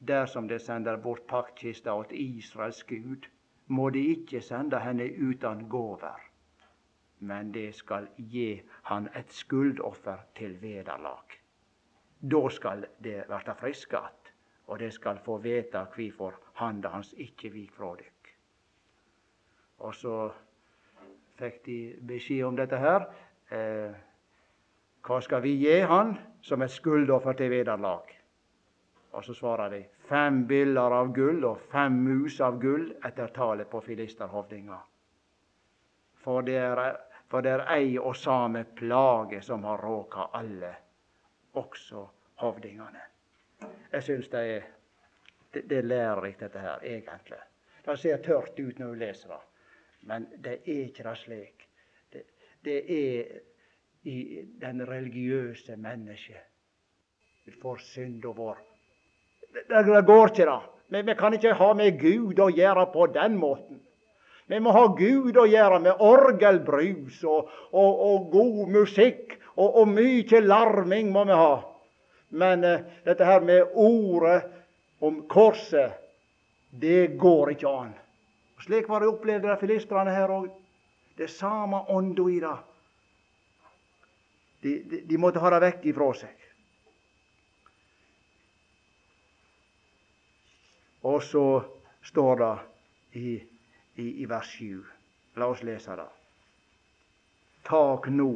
dersom 0.00 0.48
de 0.48 0.58
sender 0.58 0.96
bort 0.96 1.24
paktkista 1.28 1.96
til 2.10 2.38
Israels 2.38 2.84
Gud, 2.84 3.28
må 3.66 3.90
de 3.90 4.04
ikke 4.16 4.40
sende 4.40 4.80
henne 4.80 5.08
uten 5.30 5.68
gåver, 5.68 6.20
men 7.20 7.52
de 7.52 7.72
skal 7.72 8.08
gi 8.16 8.62
han 8.90 9.08
et 9.14 9.32
skuldoffer 9.32 10.18
til 10.34 10.62
vederlag. 10.62 11.38
da 12.20 12.48
skal 12.50 12.86
det 12.98 13.24
verta 13.28 13.54
friske 13.54 13.98
att, 13.98 14.32
og 14.66 14.78
det 14.78 14.92
skal 14.92 15.18
få 15.18 15.38
vite 15.38 15.86
kvifor 15.92 16.34
handa 16.54 16.88
hans 16.88 17.12
ikke 17.12 17.52
vik 17.52 17.72
fra 17.72 17.94
dykk. 17.94 18.34
Og 19.78 19.94
så 19.94 20.30
fikk 21.38 21.64
de 21.66 21.96
beskjed 22.02 22.44
om 22.44 22.56
dette 22.56 22.76
her. 22.76 23.06
Eh, 23.50 23.94
hva 25.06 25.20
skal 25.20 25.42
vi 25.42 25.54
gi 25.62 25.80
han 25.80 26.16
som 26.42 26.62
et 26.62 26.70
skuldoffer 26.70 27.32
til 27.32 27.50
vederlag? 27.50 28.02
Og 29.12 29.24
så 29.24 29.34
svarer 29.34 29.70
de 29.70 29.84
fem 30.08 30.46
biller 30.46 30.92
av 30.92 31.14
gull 31.14 31.44
og 31.44 31.62
fem 31.72 31.92
mus 31.92 32.40
av 32.40 32.58
gull 32.60 32.90
etter 33.04 33.30
tallet 33.34 33.70
på 33.70 33.80
filisterhovdinga. 33.80 34.78
For 36.24 36.42
det 36.44 36.58
er, 36.60 36.98
for 37.28 37.44
det 37.44 37.52
er 37.52 37.64
ei 37.74 37.98
og 37.98 38.16
same 38.16 38.64
plage 38.76 39.42
som 39.44 39.64
har 39.68 39.82
råka 39.84 40.28
alle, 40.38 40.72
også 41.52 42.06
hovdingene. 42.42 43.04
Jeg 43.92 44.02
syns 44.02 44.28
det 44.32 44.44
er 44.56 44.66
det, 45.52 45.64
det 45.70 45.78
er 45.78 45.82
lærerikt, 45.88 46.40
dette 46.40 46.60
her, 46.60 46.82
egentlig. 46.84 47.40
Det 47.84 47.98
ser 47.98 48.22
tørt 48.22 48.58
ut 48.58 48.78
når 48.78 48.86
du 48.86 48.98
leser 49.00 49.28
det, 49.32 49.40
men 50.10 50.26
det 50.44 50.52
er 50.58 50.72
ikke 50.84 51.04
det 51.06 51.16
slik. 51.18 51.68
Det, 52.12 52.22
det 52.64 52.78
er 52.98 53.38
i 54.08 54.44
den 54.60 54.84
religiøse 54.88 55.76
mennesket 55.76 57.54
for 57.62 57.80
synda 57.80 58.28
vår 58.36 58.58
det, 59.52 59.82
det 59.86 60.06
går 60.06 60.28
ikke, 60.28 60.44
da. 60.44 60.60
Men 60.88 61.06
vi 61.06 61.14
kan 61.14 61.34
ikke 61.34 61.54
ha 61.54 61.72
med 61.74 62.00
Gud 62.00 62.40
å 62.40 62.48
gjøre 62.52 62.86
på 62.92 63.06
den 63.12 63.36
måten. 63.40 63.80
Vi 64.48 64.60
må 64.64 64.72
ha 64.72 64.86
Gud 64.96 65.36
å 65.36 65.44
gjøre 65.44 65.78
med 65.84 66.00
orgelbrus 66.00 67.20
og, 67.28 67.50
og, 67.72 67.98
og 68.08 68.28
god 68.32 68.70
musikk. 68.72 69.36
Og, 69.58 69.82
og, 69.82 69.88
mye 69.90 70.40
larming 70.40 71.10
må 71.12 71.26
vi 71.28 71.36
ha. 71.36 71.54
Men 72.40 72.64
uh, 72.64 72.86
dette 73.04 73.26
her 73.28 73.44
med 73.44 73.74
ordet 73.76 74.38
om 75.04 75.20
korset, 75.28 75.98
det 76.70 77.18
går 77.20 77.52
ikke 77.56 77.72
an. 77.72 77.92
Og 78.56 78.64
slik 78.64 78.88
var 78.88 79.04
det 79.04 79.10
opplevd 79.12 79.44
de 79.48 79.58
filistrene 79.60 80.14
her 80.14 80.32
òg. 80.32 80.48
Det 81.18 81.28
samme 81.30 81.82
ånda 81.92 82.28
i 82.30 82.40
det. 82.40 82.56
De, 84.62 84.74
de, 84.90 85.02
de 85.10 85.20
måtte 85.20 85.42
ha 85.42 85.52
det 85.54 85.60
vekk 85.66 85.86
ifra 85.92 86.08
seg. 86.22 86.48
Og 91.06 91.20
så 91.22 91.44
står 92.06 92.40
det 92.40 92.54
i, 93.18 93.36
i, 93.98 94.22
i 94.22 94.26
vers 94.26 94.46
7. 94.58 94.84
La 95.36 95.50
oss 95.52 95.62
lese 95.66 95.96
det. 95.98 96.08
Tak 97.68 98.08
nå 98.14 98.30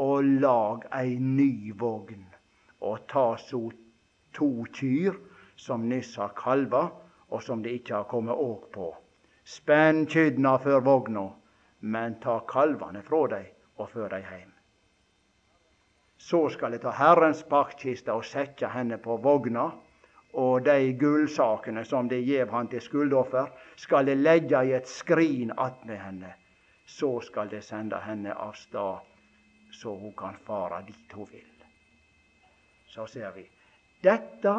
og 0.00 0.28
lag 0.42 0.84
ei 0.94 1.16
ny 1.18 1.72
vogn, 1.76 2.22
og 2.80 3.06
ta 3.10 3.34
så 3.40 3.64
to 4.36 4.50
kyr 4.76 5.16
som 5.56 5.88
nyss 5.88 6.14
har 6.20 6.32
kalva, 6.36 6.86
og 7.30 7.42
som 7.42 7.62
det 7.62 7.74
ikke 7.80 7.94
har 7.94 8.08
kommet 8.10 8.36
åk 8.36 8.70
på. 8.74 8.92
Spenn 9.44 10.06
kydna 10.06 10.56
før 10.62 10.80
vogna, 10.86 11.26
men 11.80 12.16
ta 12.20 12.40
kalvane 12.48 13.02
fra 13.02 13.26
dei 13.32 13.44
og 13.80 13.90
før 13.90 14.08
dei 14.14 14.22
heim. 14.22 14.50
Så 16.20 16.46
skal 16.52 16.76
eg 16.76 16.82
ta 16.84 16.92
Herrens 16.92 17.42
paktkiste 17.48 18.12
og 18.12 18.26
sette 18.28 18.68
henne 18.68 18.98
på 19.00 19.16
vogna, 19.24 19.70
og 20.32 20.64
de 20.64 20.92
gullsakene 20.98 21.84
som 21.84 22.08
de 22.08 22.20
gjev 22.22 22.50
han 22.54 22.68
til 22.70 22.82
skuldoffer, 22.84 23.50
skal 23.76 24.06
de 24.06 24.14
legge 24.14 24.62
i 24.66 24.74
et 24.76 24.88
skrin 24.88 25.52
attmed 25.58 25.98
henne. 25.98 26.34
Så 26.86 27.20
skal 27.26 27.50
de 27.50 27.62
sende 27.62 27.98
henne 28.04 28.34
av 28.34 28.54
stad, 28.58 29.06
så 29.72 29.94
hun 29.94 30.12
kan 30.18 30.38
fare 30.46 30.82
dit 30.86 31.14
hun 31.14 31.28
vil. 31.30 31.46
Så 32.90 33.06
ser 33.06 33.30
vi. 33.34 33.46
Dette 34.02 34.54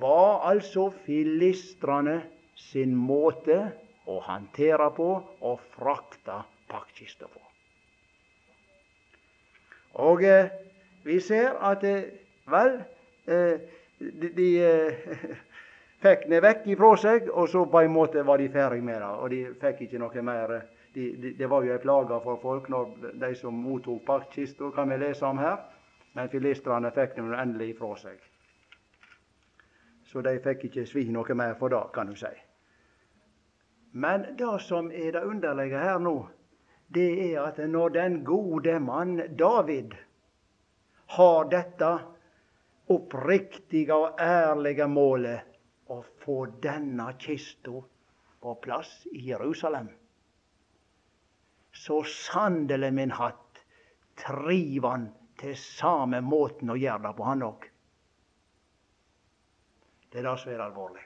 var 0.00 0.48
altså 0.50 0.90
filistrene 1.04 2.20
sin 2.56 2.94
måte 2.96 3.58
å 4.06 4.20
håndtere 4.24 4.90
på 4.96 5.08
og 5.40 5.64
frakte 5.76 6.42
paktkista 6.68 7.28
på. 7.28 7.40
Og 10.06 10.24
eh, 10.24 10.52
vi 11.06 11.20
ser 11.24 11.56
at 11.64 11.84
eh, 11.88 12.12
vel 12.50 12.74
eh, 13.30 13.62
de, 13.98 14.30
de 14.36 14.48
eh, 14.64 14.94
fikk 16.04 16.26
det 16.30 16.40
vekk 16.44 16.66
ifra 16.74 16.92
seg, 17.00 17.30
og 17.32 17.48
så 17.48 17.64
på 17.70 17.82
en 17.82 17.94
måte 17.94 18.24
var 18.26 18.40
de 18.42 18.48
ferdig 18.52 18.82
med 18.84 19.00
det. 19.00 19.12
Og 19.20 19.30
de 19.32 19.42
fikk 19.60 19.86
ikke 19.86 20.00
noe 20.02 20.24
mer. 20.26 20.54
De, 20.94 21.10
de, 21.20 21.32
det 21.36 21.48
var 21.50 21.64
jo 21.64 21.74
ei 21.74 21.82
plage 21.82 22.20
for 22.24 22.40
folk 22.40 22.70
når 22.72 23.12
de 23.20 23.34
som 23.36 23.56
mottok 23.56 24.04
paktkista, 24.06 24.70
kan 24.74 24.88
vi 24.90 25.00
lese 25.00 25.26
om 25.28 25.40
her. 25.40 25.58
Men 26.16 26.32
filistrene 26.32 26.92
fikk 26.96 27.18
det 27.18 27.26
endelig 27.28 27.74
ifra 27.74 27.92
seg. 28.00 28.20
Så 30.06 30.22
de 30.24 30.38
fikk 30.40 30.68
ikke 30.68 30.86
svi 30.88 31.08
noe 31.12 31.34
mer 31.36 31.56
for 31.58 31.72
det, 31.72 31.82
kan 31.92 32.08
du 32.08 32.16
si. 32.16 32.32
Men 33.96 34.24
det 34.38 34.60
som 34.64 34.90
er 34.92 35.12
det 35.12 35.24
underlige 35.24 35.80
her 35.80 35.98
nå, 35.98 36.16
det 36.94 37.08
er 37.32 37.40
at 37.42 37.58
når 37.58 37.88
den 37.96 38.18
gode 38.24 38.78
mann 38.80 39.18
David 39.38 39.96
har 41.16 41.48
dette 41.50 41.90
oppriktige 42.92 43.94
og 43.94 44.20
ærlige 44.20 44.86
målet 44.90 45.56
å 45.90 46.00
få 46.22 46.38
denne 46.62 47.08
kista 47.18 47.80
på 48.42 48.54
plass 48.62 49.06
i 49.12 49.28
Jerusalem. 49.30 49.88
Så 51.72 52.02
sannelig, 52.08 52.92
min 52.94 53.10
hatt, 53.10 53.64
triv 54.16 54.86
han 54.86 55.10
til 55.40 55.56
samme 55.60 56.22
måten 56.24 56.72
å 56.72 56.78
gjøre 56.78 57.02
det 57.08 57.12
på, 57.16 57.26
han 57.26 57.44
òg. 57.44 57.66
Det 60.10 60.22
er 60.22 60.30
det 60.30 60.38
som 60.40 60.52
er 60.54 60.64
alvorlig. 60.64 61.04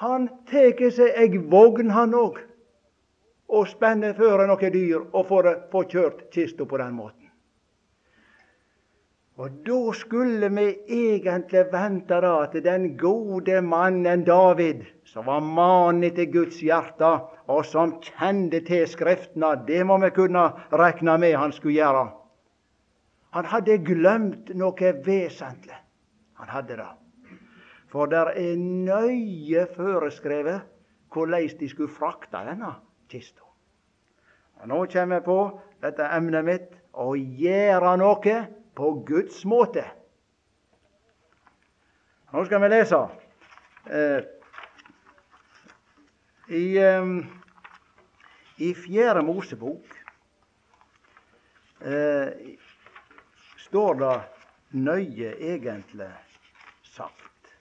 Han 0.00 0.28
tar 0.48 0.78
seg 0.96 1.16
ei 1.20 1.38
vogn, 1.52 1.90
han 1.92 2.16
òg, 2.16 2.38
og 3.52 3.66
spenner 3.68 4.14
føre 4.16 4.46
noen 4.48 4.72
dyr 4.72 5.02
og 5.02 5.26
får, 5.28 5.48
får 5.72 5.88
kjørt 5.92 6.22
kista 6.32 6.64
på 6.64 6.78
den 6.80 6.94
måten. 6.96 7.19
Og 9.40 9.50
da 9.64 9.92
skulle 9.96 10.48
vi 10.52 10.64
egentlig 10.92 11.62
vente 11.72 12.16
da 12.20 12.32
at 12.42 12.52
den 12.60 12.90
gode 13.00 13.62
mannen 13.64 14.24
David, 14.26 14.82
som 15.08 15.30
var 15.30 15.40
mannen 15.40 16.04
etter 16.10 16.28
Guds 16.28 16.58
hjerte, 16.60 17.08
og 17.48 17.64
som 17.64 17.94
kjente 18.04 18.60
til 18.66 18.84
Skriftene, 18.84 19.54
det 19.64 19.80
må 19.88 19.96
vi 20.04 20.12
kunne 20.12 20.44
regne 20.76 21.16
med 21.22 21.38
han 21.40 21.56
skulle 21.56 21.78
gjøre. 21.78 22.04
Han 23.32 23.48
hadde 23.48 23.78
glemt 23.86 24.52
noe 24.60 24.92
vesentlig. 25.08 25.80
Han 26.36 26.52
hadde 26.52 26.76
det. 26.82 26.90
For 27.88 28.12
det 28.12 28.26
er 28.36 28.60
nøye 28.60 29.64
foreskrevet 29.72 30.68
hvordan 31.14 31.48
de 31.58 31.68
skulle 31.72 31.96
frakte 31.96 32.44
denne 32.44 32.76
kista. 33.08 33.46
Nå 34.68 34.84
kommer 34.92 35.16
jeg 35.16 35.24
på 35.24 35.42
dette 35.80 36.12
emnet 36.12 36.44
mitt 36.44 36.72
å 36.92 37.14
gjøre 37.16 37.96
noe 37.96 38.40
på 38.74 38.92
Guds 39.06 39.44
måte. 39.44 39.84
Nå 42.30 42.44
skal 42.46 42.62
vi 42.62 42.68
lese 42.70 42.98
eh, 43.90 44.22
i, 46.48 46.78
eh, 46.78 47.06
i 48.56 48.74
Fjerde 48.74 49.22
Mosebok 49.26 49.94
eh, 51.80 52.28
står 53.58 53.94
det 54.02 54.16
nøye 54.70 55.32
egentlig 55.52 56.10
sagt 56.86 57.54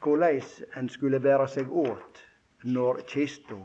hvordan 0.00 0.40
en 0.76 0.88
skulle 0.88 1.20
bære 1.20 1.48
seg 1.48 1.72
åt 1.72 2.20
når 2.64 3.00
kista 3.08 3.56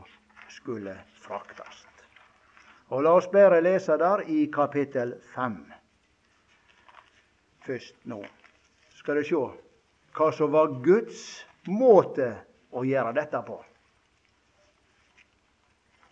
skulle 0.52 0.96
fraktes. 1.20 1.84
Og 2.88 3.02
La 3.02 3.16
oss 3.18 3.26
bare 3.32 3.60
lese 3.60 3.96
der 3.98 4.22
i 4.30 4.46
kapittel 4.52 5.16
5 5.34 5.75
først 7.66 8.06
nå. 8.08 8.22
Skal 8.96 9.20
du 9.20 9.26
se 9.26 9.40
hva 10.16 10.30
som 10.32 10.52
var 10.54 10.72
Guds 10.84 11.22
måte 11.68 12.30
å 12.72 12.84
gjøre 12.86 13.14
dette 13.16 13.40
på. 13.46 13.58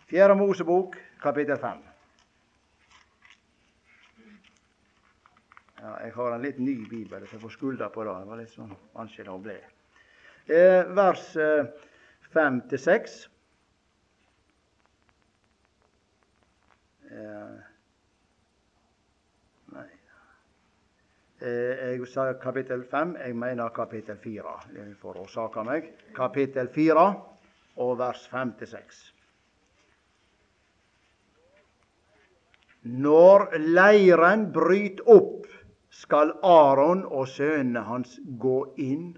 Fjerde 0.09 0.37
Mosebok, 0.37 0.97
kapittel 1.21 1.57
5. 1.61 1.83
Ja, 5.81 5.93
jeg 6.01 6.13
har 6.15 6.33
en 6.33 6.45
litt 6.45 6.59
ny 6.61 6.77
bibel, 6.89 7.25
så 7.25 7.37
jeg 7.37 7.43
får 7.43 7.55
skulda 7.57 7.89
på 7.93 8.05
det. 8.05 8.13
Var 8.29 8.41
litt 8.41 8.53
sånn 8.53 8.73
vanskelig 8.95 9.33
å 9.33 9.41
bli. 9.41 9.57
Eh, 10.45 10.81
vers 10.97 11.25
eh, 11.41 11.65
5 12.33 12.61
til 12.71 12.81
6. 12.81 13.17
Eh, 17.15 17.53
nei 19.75 19.85
eh, 19.89 20.05
Jeg 21.45 22.07
sa 22.09 22.31
kapittel 22.41 22.81
5, 22.89 23.17
jeg 23.21 23.35
mener 23.37 23.69
kapittel 23.69 24.17
4, 24.17 24.53
for 24.97 25.19
å 25.21 25.27
sake 25.29 25.63
meg. 25.67 25.91
Kapittel 26.17 26.71
4 26.73 27.03
og 27.85 27.91
vers 27.99 28.23
5-6. 28.31 29.03
Når 33.05 33.47
leiren 33.61 34.47
bryter 34.53 35.05
opp, 35.09 35.45
skal 35.95 36.33
Aron 36.45 37.05
og 37.05 37.29
sønnene 37.31 37.85
hans 37.87 38.17
gå 38.41 38.57
inn 38.81 39.13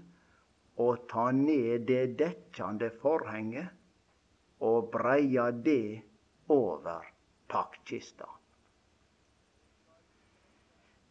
og 0.78 1.08
ta 1.10 1.30
ned 1.34 1.88
det 1.88 2.04
dekkende 2.20 2.92
forhenget 3.02 3.72
og 4.64 4.92
breie 4.94 5.50
det 5.64 6.00
over 6.54 7.08
paktkista. 7.50 8.37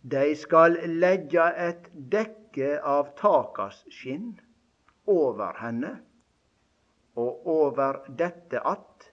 Dei 0.08 0.36
skal 0.40 0.78
leggja 1.02 1.50
et 1.60 1.88
dekke 2.12 2.78
av 2.80 3.10
takas 3.20 3.82
skinn 3.92 4.38
over 5.12 5.58
henne, 5.60 5.98
og 7.20 7.48
over 7.52 8.06
dette 8.20 8.60
att 8.60 9.10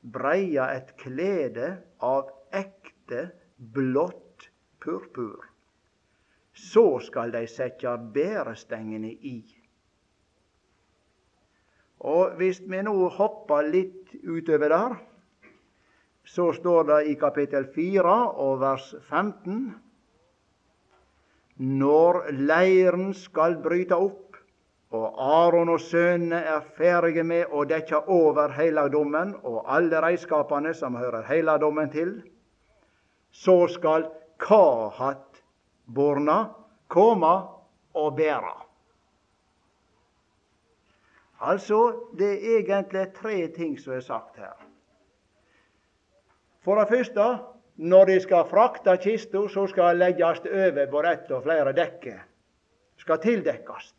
breia 0.00 0.70
et 0.72 0.96
klede 0.96 1.76
av 1.98 2.30
ekte, 2.52 3.30
blått 3.56 4.48
purpur. 4.80 5.44
Så 6.52 7.00
skal 7.04 7.34
dei 7.34 7.44
setja 7.48 7.96
bærestengene 7.96 9.12
i. 9.12 9.36
Og 12.00 12.38
Hvis 12.40 12.62
vi 12.64 12.80
nå 12.82 12.96
hopper 13.12 13.68
litt 13.68 14.14
utover 14.24 14.72
der, 14.72 14.96
så 16.24 16.52
står 16.52 16.84
det 16.88 17.00
i 17.12 17.14
kapittel 17.20 17.66
4 17.74 18.16
og 18.40 18.60
vers 18.62 18.94
15 19.10 19.89
Når 21.60 22.30
leiren 22.32 23.14
skal 23.14 23.58
bryte 23.60 23.96
opp, 23.96 24.36
og 24.90 25.18
Aron 25.22 25.68
og 25.70 25.80
sønnene 25.84 26.40
er 26.54 26.60
ferdige 26.76 27.22
med 27.22 27.52
å 27.52 27.64
dekke 27.68 28.00
over 28.10 28.50
helligdommen 28.56 29.34
og 29.44 29.68
alle 29.70 30.00
redskapene 30.02 30.72
som 30.74 30.96
hører 30.98 31.22
helligdommen 31.28 31.90
til, 31.92 32.22
så 33.30 33.68
skal 33.70 34.08
Kahat-borna 34.40 36.38
komme 36.88 37.34
og 37.94 38.16
bære. 38.16 38.56
Altså, 41.40 42.08
det 42.18 42.32
er 42.34 42.58
egentlig 42.58 43.12
tre 43.16 43.48
ting 43.54 43.78
som 43.80 43.92
er 43.96 44.00
sagt 44.04 44.36
her. 44.40 44.56
For 46.64 46.76
det 46.80 46.88
første, 46.88 47.38
når 47.80 48.06
de 48.06 48.18
skal 48.20 48.44
frakte 48.44 48.96
kista, 49.00 49.46
så 49.48 49.64
skal 49.70 49.96
legges 49.96 50.42
over 50.44 50.86
på 50.92 51.02
ett 51.08 51.30
og 51.32 51.46
flere 51.46 51.72
dekker. 51.72 52.18
Skal 53.00 53.20
tildekkes. 53.22 53.94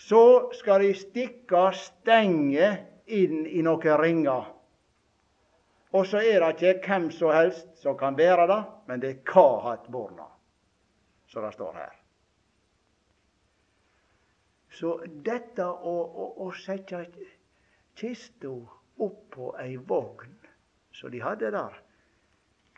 Så 0.00 0.22
skal 0.56 0.80
de 0.80 0.94
stikke 0.96 1.66
stenger 1.76 2.80
inn 3.12 3.44
i 3.44 3.60
noen 3.62 4.00
ringer. 4.00 4.48
Og 5.92 6.06
så 6.06 6.22
er 6.24 6.40
det 6.40 6.72
ikke 6.78 6.88
hvem 6.88 7.10
som 7.12 7.34
helst 7.34 7.68
som 7.82 7.98
kan 7.98 8.16
bære 8.16 8.48
det, 8.48 8.60
men 8.88 9.02
det 9.02 9.10
er 9.10 9.22
Kahat-borna, 9.28 10.30
som 11.28 11.44
det 11.44 11.52
står 11.58 11.76
her. 11.76 11.94
Så 14.80 14.96
dette 15.04 15.66
å, 15.66 15.96
å, 16.08 16.26
å 16.46 16.52
sette 16.56 17.04
kista 17.98 18.48
opp 18.48 19.24
på 19.34 19.50
ei 19.60 19.74
vogn 19.76 20.39
som 20.92 21.10
de 21.10 21.22
hadde 21.22 21.50
der, 21.54 21.82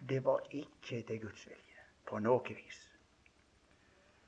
det 0.08 0.24
var 0.24 0.40
ikke 0.50 1.02
til 1.06 1.20
Guds 1.20 1.46
vilje 1.46 1.86
på 2.08 2.18
noe 2.18 2.56
vis. 2.56 2.80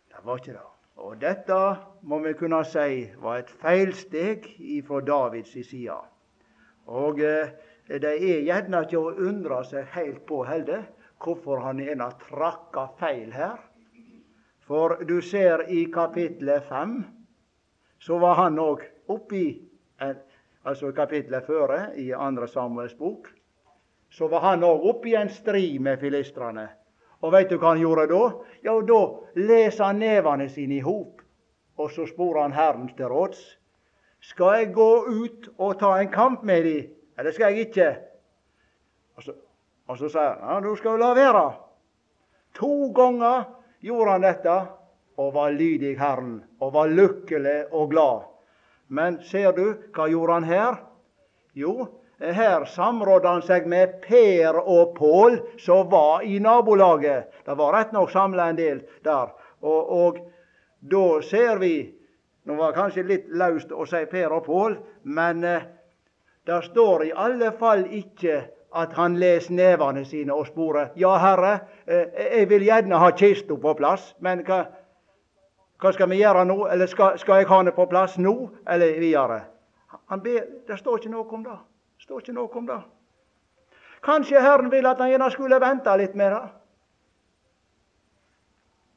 Det 0.08 0.22
var 0.24 0.38
ikke 0.38 0.52
det. 0.52 0.70
Og 0.96 1.20
dette 1.20 1.58
må 2.06 2.20
vi 2.22 2.32
kunne 2.38 2.60
si 2.70 3.04
var 3.18 3.40
et 3.42 3.50
feilsteg 3.50 4.46
ifra 4.78 5.00
Davids 5.02 5.56
side. 5.68 5.96
Og 6.86 7.18
eh, 7.20 7.50
det 7.88 8.12
er 8.12 8.44
gjerne 8.46 8.84
ikke 8.86 9.00
å 9.00 9.14
undre 9.26 9.64
seg 9.66 9.90
helt 9.96 10.22
på 10.28 10.44
heller 10.46 10.86
hvorfor 11.24 11.64
han 11.64 11.80
ene 11.82 12.06
trakka 12.20 12.86
feil 13.00 13.32
her. 13.34 13.58
For 14.64 15.02
du 15.04 15.20
ser 15.20 15.66
i 15.68 15.84
kapittelet 15.92 16.64
5 16.68 16.96
så 18.04 18.18
var 18.20 18.38
han 18.38 18.58
òg 18.60 18.84
oppi 19.12 19.46
altså 20.64 20.92
kapittelet 20.96 21.46
før, 21.46 21.74
i 21.96 22.12
andre 22.12 22.48
Samuels 22.48 22.94
bok, 22.96 23.28
så 24.14 24.28
var 24.30 24.40
han 24.40 24.62
òg 24.62 25.06
i 25.10 25.16
en 25.18 25.28
strid 25.28 25.80
med 25.82 25.98
filistrene. 25.98 26.68
Og 27.24 27.32
veit 27.34 27.50
du 27.50 27.56
hva 27.58 27.72
han 27.72 27.82
gjorde 27.82 28.06
da? 28.12 28.22
Jo, 28.62 28.74
da 28.86 29.00
lesa 29.34 29.88
han 29.88 29.98
nevene 29.98 30.46
sine 30.48 30.78
i 30.78 30.84
hop, 30.84 31.22
og 31.80 31.90
så 31.90 32.06
spor 32.06 32.38
han 32.42 32.54
Herren 32.54 32.86
til 32.94 33.10
råds. 33.10 33.40
Skal 34.22 34.60
jeg 34.60 34.74
gå 34.76 34.90
ut 35.08 35.48
og 35.58 35.78
ta 35.80 35.96
en 35.98 36.12
kamp 36.12 36.44
med 36.46 36.62
de, 36.64 36.76
eller 37.18 37.34
skal 37.34 37.52
jeg 37.52 37.68
ikke? 37.68 37.88
Og 39.16 39.26
så, 39.26 39.34
og 39.88 39.98
så 39.98 40.12
sier 40.12 40.38
han 40.44 40.62
ja, 40.62 40.68
du 40.68 40.78
skal 40.78 41.00
la 41.00 41.10
være. 41.16 41.44
To 42.60 42.92
ganger 42.94 43.48
gjorde 43.82 44.14
han 44.14 44.28
dette, 44.28 44.56
og 45.18 45.34
var 45.34 45.52
lydig 45.54 45.96
Herren, 45.98 46.38
og 46.62 46.72
var 46.74 46.90
lykkelig 46.90 47.72
og 47.72 47.90
glad. 47.90 48.24
Men 48.88 49.18
ser 49.26 49.52
du, 49.54 49.66
hva 49.94 50.06
gjorde 50.10 50.38
han 50.38 50.48
her? 50.48 50.80
Jo, 51.54 51.88
her 52.20 52.64
samrådde 52.64 53.28
han 53.28 53.42
seg 53.42 53.66
med 53.66 54.00
Per 54.02 54.58
og 54.60 54.94
Pål, 54.98 55.40
som 55.58 55.90
var 55.90 56.22
i 56.22 56.38
nabolaget. 56.38 57.30
Det 57.46 57.58
var 57.58 57.74
rett 57.74 57.92
nok 57.92 58.10
samla 58.10 58.48
en 58.48 58.58
del 58.58 58.82
der. 59.04 59.34
Og, 59.60 59.90
og 59.90 60.18
da 60.80 61.20
ser 61.22 61.58
vi 61.58 61.76
Nå 62.44 62.58
var 62.58 62.74
det 62.74 62.76
kanskje 62.76 63.02
litt 63.08 63.28
løst 63.32 63.70
å 63.72 63.86
si 63.88 64.02
Per 64.04 64.32
og 64.36 64.42
Pål, 64.44 64.74
men 65.08 65.38
eh, 65.48 65.62
det 66.44 66.58
står 66.66 67.06
i 67.06 67.12
alle 67.16 67.54
fall 67.56 67.86
ikke 67.88 68.34
at 68.76 68.92
han 68.98 69.16
les 69.16 69.46
nevene 69.48 70.02
sine 70.04 70.36
og 70.36 70.50
sporer. 70.50 70.90
Ja, 71.00 71.14
Herre, 71.22 71.54
eh, 71.86 72.10
jeg 72.36 72.50
vil 72.50 72.66
gjerne 72.66 73.00
ha 73.00 73.08
kista 73.16 73.56
på 73.56 73.72
plass, 73.78 74.10
men 74.20 74.44
hva, 74.44 74.58
hva 75.80 75.92
skal 75.96 76.12
vi 76.12 76.20
gjøre 76.20 76.44
nå? 76.44 76.58
Eller 76.68 76.90
skal, 76.92 77.16
skal 77.22 77.40
jeg 77.40 77.48
ha 77.48 77.62
det 77.64 77.72
på 77.78 77.88
plass 77.88 78.18
nå, 78.20 78.34
eller 78.68 79.00
videre? 79.00 79.40
Ber, 80.12 80.44
det 80.68 80.78
står 80.78 81.00
ikke 81.00 81.14
noe 81.14 81.24
om 81.38 81.48
det. 81.48 81.56
Står 82.04 82.20
ikke 82.20 82.36
noe 82.36 82.60
om 82.60 82.68
det. 82.68 82.80
Kanskje 84.04 84.42
Herren 84.44 84.68
vil 84.72 84.86
at 84.86 85.00
han 85.00 85.10
gjerne 85.14 85.30
skulle 85.32 85.60
vente 85.62 85.96
litt 85.96 86.16
med 86.20 86.34
det. 86.34 86.42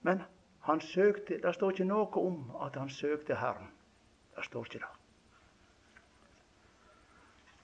Men 0.08 0.24
han 0.68 0.82
søkte, 0.84 1.40
det 1.44 1.54
står 1.56 1.76
ikke 1.76 1.88
noe 1.88 2.22
om 2.22 2.42
at 2.66 2.76
han 2.76 2.92
søkte 2.92 3.38
Herren. 3.40 3.70
Det 4.36 4.44
står 4.46 4.68
ikke 4.68 4.84
det. 4.84 4.94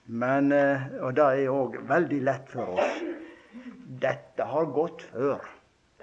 Men, 0.06 0.52
eh, 0.52 0.88
og 1.00 1.16
det 1.16 1.24
er 1.24 1.52
òg 1.52 1.78
veldig 1.88 2.22
lett 2.24 2.50
for 2.52 2.76
oss. 2.76 3.04
Dette 4.04 4.48
har 4.48 4.66
gått 4.76 5.04
før. 5.12 5.44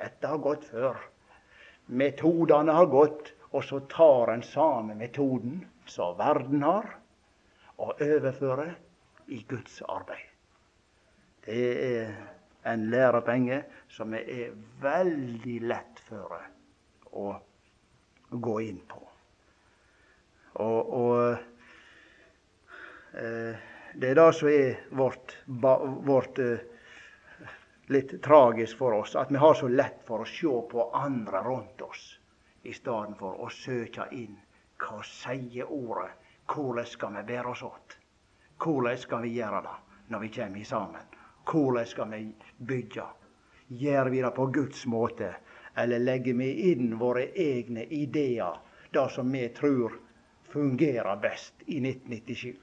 Dette 0.01 0.28
har 0.28 0.41
gått 0.41 0.64
før. 0.68 1.01
Metodene 1.86 2.72
har 2.72 2.86
gått, 2.88 3.32
og 3.53 3.64
så 3.64 3.80
tar 3.93 4.32
en 4.32 4.45
samme 4.47 4.95
metoden 4.95 5.64
som 5.91 6.14
verden 6.16 6.62
har, 6.62 6.86
og 7.76 8.01
overfører 8.01 8.76
i 9.30 9.44
Guds 9.48 9.82
arbeid. 9.82 10.26
Det 11.44 11.60
er 11.86 12.12
en 12.68 12.90
lærepenge 12.90 13.62
som 13.88 14.14
er 14.14 14.50
veldig 14.82 15.58
lett 15.70 16.02
for 16.08 16.36
å 17.16 17.30
gå 18.30 18.56
inn 18.66 18.80
på. 18.88 19.00
Og, 20.60 20.92
og 21.00 21.20
eh, 23.14 23.54
det 23.94 24.10
er 24.10 24.18
det 24.18 24.28
som 24.36 24.50
er 24.50 24.82
vårt, 24.98 25.36
vårt 25.46 26.38
eh, 26.42 26.66
litt 27.90 28.16
tragisk 28.22 28.78
for 28.82 29.00
oss 29.00 29.16
at 29.18 29.30
vi 29.32 29.40
har 29.42 29.54
så 29.58 29.70
lett 29.70 30.04
for 30.06 30.22
å 30.22 30.28
se 30.28 30.52
på 30.70 30.90
andre 30.94 31.42
rundt 31.46 31.82
oss 31.86 32.04
i 32.62 32.74
stedet 32.76 33.16
for 33.18 33.40
å 33.40 33.48
søke 33.50 34.06
inn 34.14 34.36
hva 34.80 35.00
sier 35.04 35.70
ordet? 35.70 36.12
Hvordan 36.50 36.86
skal 36.88 37.16
vi 37.18 37.26
bære 37.32 37.52
oss 37.52 37.62
åt? 37.66 37.99
Hvordan 38.61 38.98
skal 38.98 39.22
vi 39.22 39.36
gjøre 39.38 39.62
det 39.64 39.76
når 40.12 40.20
vi 40.20 40.28
kommer 40.34 40.64
sammen? 40.64 41.16
Hvordan 41.50 41.86
skal 41.86 42.11
vi 42.11 42.34
bygge? 42.58 43.06
Gjør 43.68 44.11
vi 44.11 44.20
det 44.22 44.34
på 44.36 44.46
Guds 44.46 44.86
måte, 44.86 45.34
eller 45.76 45.98
legger 45.98 46.34
vi 46.34 46.50
inn 46.72 46.98
våre 46.98 47.28
egne 47.38 47.84
ideer, 47.84 48.58
det 48.90 49.06
som 49.14 49.32
vi 49.32 49.46
tror 49.54 49.94
fungerer 50.50 51.16
best 51.22 51.54
i 51.66 51.78
1997? 51.78 52.56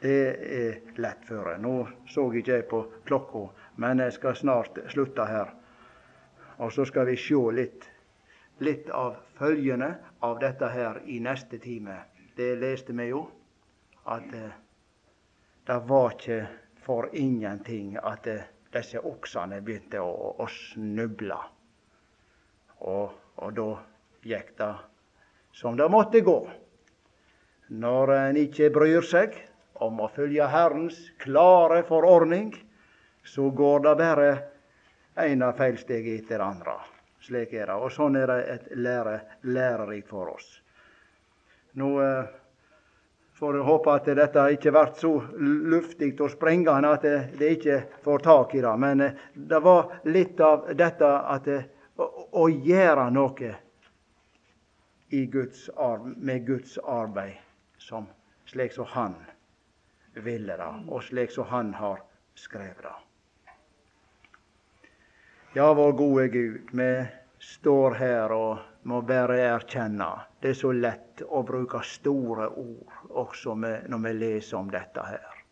Det 0.00 0.18
er 0.56 0.76
lett 0.96 1.24
for. 1.26 1.54
Nå 1.58 1.88
så 2.06 2.28
ikke 2.34 2.62
på 2.70 2.82
klokka, 3.06 3.48
men 3.76 3.98
jeg 3.98 4.14
skal 4.18 4.36
snart 4.36 4.78
slutte 4.90 5.26
her. 5.26 5.54
Og 6.58 6.72
så 6.72 6.86
skal 6.86 7.06
vi 7.06 7.16
se 7.18 7.40
litt, 7.54 7.88
litt 8.58 8.90
av 8.90 9.18
følgene 9.38 9.94
av 10.22 10.38
dette 10.42 10.70
her 10.70 11.02
i 11.06 11.18
neste 11.22 11.58
time. 11.62 12.00
Det 12.36 12.54
leste 12.58 12.94
vi 12.94 13.10
jo, 13.10 13.26
at 14.08 14.34
eh, 14.34 14.56
det 15.68 15.78
var 15.88 16.14
ikke 16.16 16.40
for 16.84 17.10
ingenting 17.12 17.96
at 18.00 18.26
eh, 18.26 18.46
disse 18.72 19.00
oksene 19.00 19.60
begynte 19.64 20.00
å, 20.00 20.34
å 20.40 20.46
snuble. 20.52 21.38
Og, 22.88 23.12
og 23.42 23.52
da 23.56 23.68
gikk 24.28 24.54
det 24.58 24.72
som 25.58 25.76
det 25.76 25.88
måtte 25.92 26.22
gå. 26.24 26.38
Når 27.68 28.14
en 28.14 28.40
ikke 28.40 28.70
bryr 28.72 29.04
seg, 29.04 29.34
om 29.84 30.00
å 30.02 30.08
følge 30.10 30.46
Herrens 30.50 30.98
klare 31.22 31.82
forordning, 31.86 32.50
så 33.22 33.50
går 33.54 33.84
det 33.84 33.94
bare 34.00 34.30
ene 35.22 35.50
feilsteget 35.58 36.22
etter 36.24 36.40
det 36.40 36.46
andre. 36.46 36.76
Slik 37.22 37.52
er 37.52 37.68
det. 37.68 37.76
Og 37.76 37.92
sånn 37.92 38.16
er 38.18 38.30
det 38.30 38.38
et 38.54 38.68
lære, 38.78 39.18
lærerikt 39.46 40.08
for 40.10 40.32
oss. 40.32 40.48
Nå 41.78 41.92
eh, 42.02 42.30
får 43.38 43.58
håpe 43.62 43.92
at 43.92 44.08
dette 44.18 44.44
ikke 44.54 44.72
blir 44.74 44.92
så 44.98 45.12
luftig 45.38 46.10
og 46.20 46.32
sprengende 46.32 46.90
at 46.96 47.06
det, 47.38 47.50
ikke 47.58 47.78
får 48.02 48.24
tak 48.26 48.54
i 48.58 48.62
det. 48.64 48.74
Men 48.82 49.00
eh, 49.04 49.24
det 49.34 49.60
var 49.62 49.98
litt 50.10 50.40
av 50.42 50.66
dette 50.74 51.06
at 51.06 51.46
det, 51.46 51.58
å, 51.98 52.08
å, 52.42 52.48
gjøre 52.48 53.08
noe 53.14 53.52
Guds, 55.08 55.68
med 56.16 56.46
Guds 56.46 56.78
arbeid, 56.78 57.38
som, 57.78 58.06
slik 58.46 58.74
som 58.74 58.90
Han 58.94 59.14
ville 60.14 60.56
det, 60.58 60.72
og 60.88 61.02
slik 61.06 61.30
som 61.32 61.46
Han 61.52 61.72
har 61.78 62.02
skrevet 62.34 62.82
det. 62.82 62.96
Ja, 65.54 65.72
vår 65.74 65.92
gode 65.92 66.28
Gud, 66.28 66.74
vi 66.76 66.90
står 67.40 67.94
her 67.98 68.34
og 68.34 68.77
må 68.88 69.00
bare 69.08 69.36
erkjenne 69.44 70.08
det 70.40 70.52
er 70.52 70.58
så 70.60 70.70
lett 70.72 71.22
å 71.22 71.42
bruke 71.46 71.80
store 71.84 72.46
ord 72.62 73.16
også 73.22 73.54
med, 73.54 73.88
når 73.90 74.04
vi 74.04 74.12
leser 74.18 74.58
om 74.58 74.70
dette 74.72 75.04
her. 75.04 75.42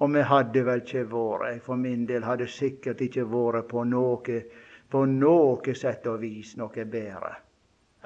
Og 0.00 0.12
vi 0.14 0.24
hadde 0.26 0.64
vel 0.66 0.82
ikke 0.82 1.04
vært, 1.12 1.46
jeg 1.52 1.62
for 1.68 1.80
min 1.80 2.04
del 2.08 2.26
hadde 2.26 2.48
sikkert 2.50 3.00
ikke 3.06 3.24
vært 3.30 3.68
på 3.70 3.84
noe, 3.88 4.42
på 4.90 5.04
noe 5.12 5.76
sett 5.76 6.08
og 6.10 6.20
vis 6.24 6.56
noe 6.60 6.84
bedre 6.96 7.32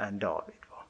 enn 0.05 0.21
David 0.23 0.71
var. 0.71 0.87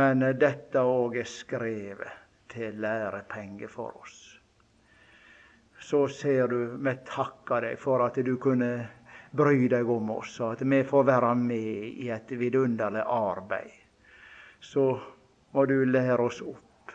Men 0.00 0.28
dette 0.40 0.84
òg 0.88 1.18
er 1.22 1.28
skrevet 1.28 2.20
til 2.52 2.80
lærepenge 2.84 3.68
for 3.72 4.00
oss 4.02 4.22
så 5.82 6.08
ser 6.08 6.48
du 6.48 6.58
vi 6.78 6.92
takker 7.06 7.64
deg 7.66 7.78
for 7.80 8.02
at 8.04 8.18
du 8.24 8.36
kunne 8.40 8.70
bry 9.32 9.68
deg 9.68 9.88
om 9.90 10.10
oss, 10.14 10.36
og 10.40 10.56
at 10.56 10.64
vi 10.68 10.82
får 10.84 11.06
være 11.08 11.34
med 11.38 11.86
i 12.04 12.10
et 12.12 12.34
vidunderlig 12.38 13.04
arbeid. 13.06 13.72
Så 14.60 14.84
må 15.52 15.64
du 15.66 15.84
lære 15.84 16.20
oss 16.22 16.42
opp, 16.42 16.92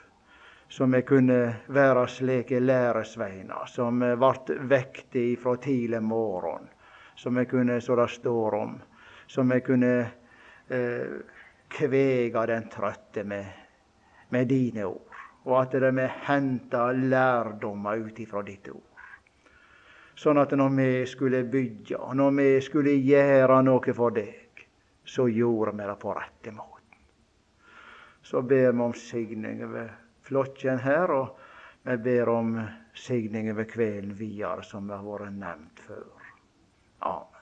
så 0.70 0.86
vi 0.86 1.02
kunne 1.08 1.40
være 1.74 2.06
slike 2.12 2.60
læresveiner 2.60 3.68
som 3.72 4.00
ble 4.02 4.60
vekte 4.70 5.24
ifra 5.34 5.58
tidlig 5.64 6.02
morgen, 6.04 6.70
så 7.16 7.34
vi 7.34 7.46
kunne, 7.46 7.82
så 7.82 7.96
det 7.96 8.10
står 8.20 8.56
om, 8.56 8.78
så 9.28 9.44
vi 9.44 9.60
kunne 9.62 9.94
eh, 10.70 11.18
kvege 11.68 12.48
den 12.48 12.70
trøtte 12.72 13.24
med, 13.24 13.46
med 14.30 14.48
dine 14.48 14.86
ord 14.86 15.08
og 15.48 15.62
at 15.62 15.96
vi 15.96 16.08
henter 16.28 16.98
lærdommer 17.08 18.04
ut 18.04 18.20
ifra 18.20 18.44
ditt 18.44 18.68
ord. 18.70 18.87
Sånn 20.18 20.40
at 20.42 20.54
når 20.58 20.72
vi 20.74 20.90
skulle 21.06 21.44
bygge, 21.46 22.00
når 22.18 22.32
vi 22.40 22.48
skulle 22.66 22.96
gjøre 22.98 23.60
noe 23.62 23.94
for 23.94 24.16
deg, 24.16 24.64
så 25.06 25.28
gjorde 25.30 25.76
vi 25.78 25.86
det 25.88 25.96
på 26.02 26.16
rette 26.18 26.54
måten. 26.56 26.98
Så 28.26 28.42
ber 28.42 28.72
vi 28.72 28.84
om 28.88 28.96
signing 28.98 29.62
over 29.68 29.94
flokken 30.26 30.82
her, 30.84 31.14
og 31.14 31.38
vi 31.86 31.98
ber 32.10 32.34
om 32.34 32.58
signing 32.98 33.52
over 33.54 33.70
kvelden 33.70 34.18
videre, 34.18 34.66
som 34.66 34.90
har 34.90 35.06
vært 35.06 35.38
nevnt 35.38 35.86
før. 35.86 36.32
Amen. 37.06 37.37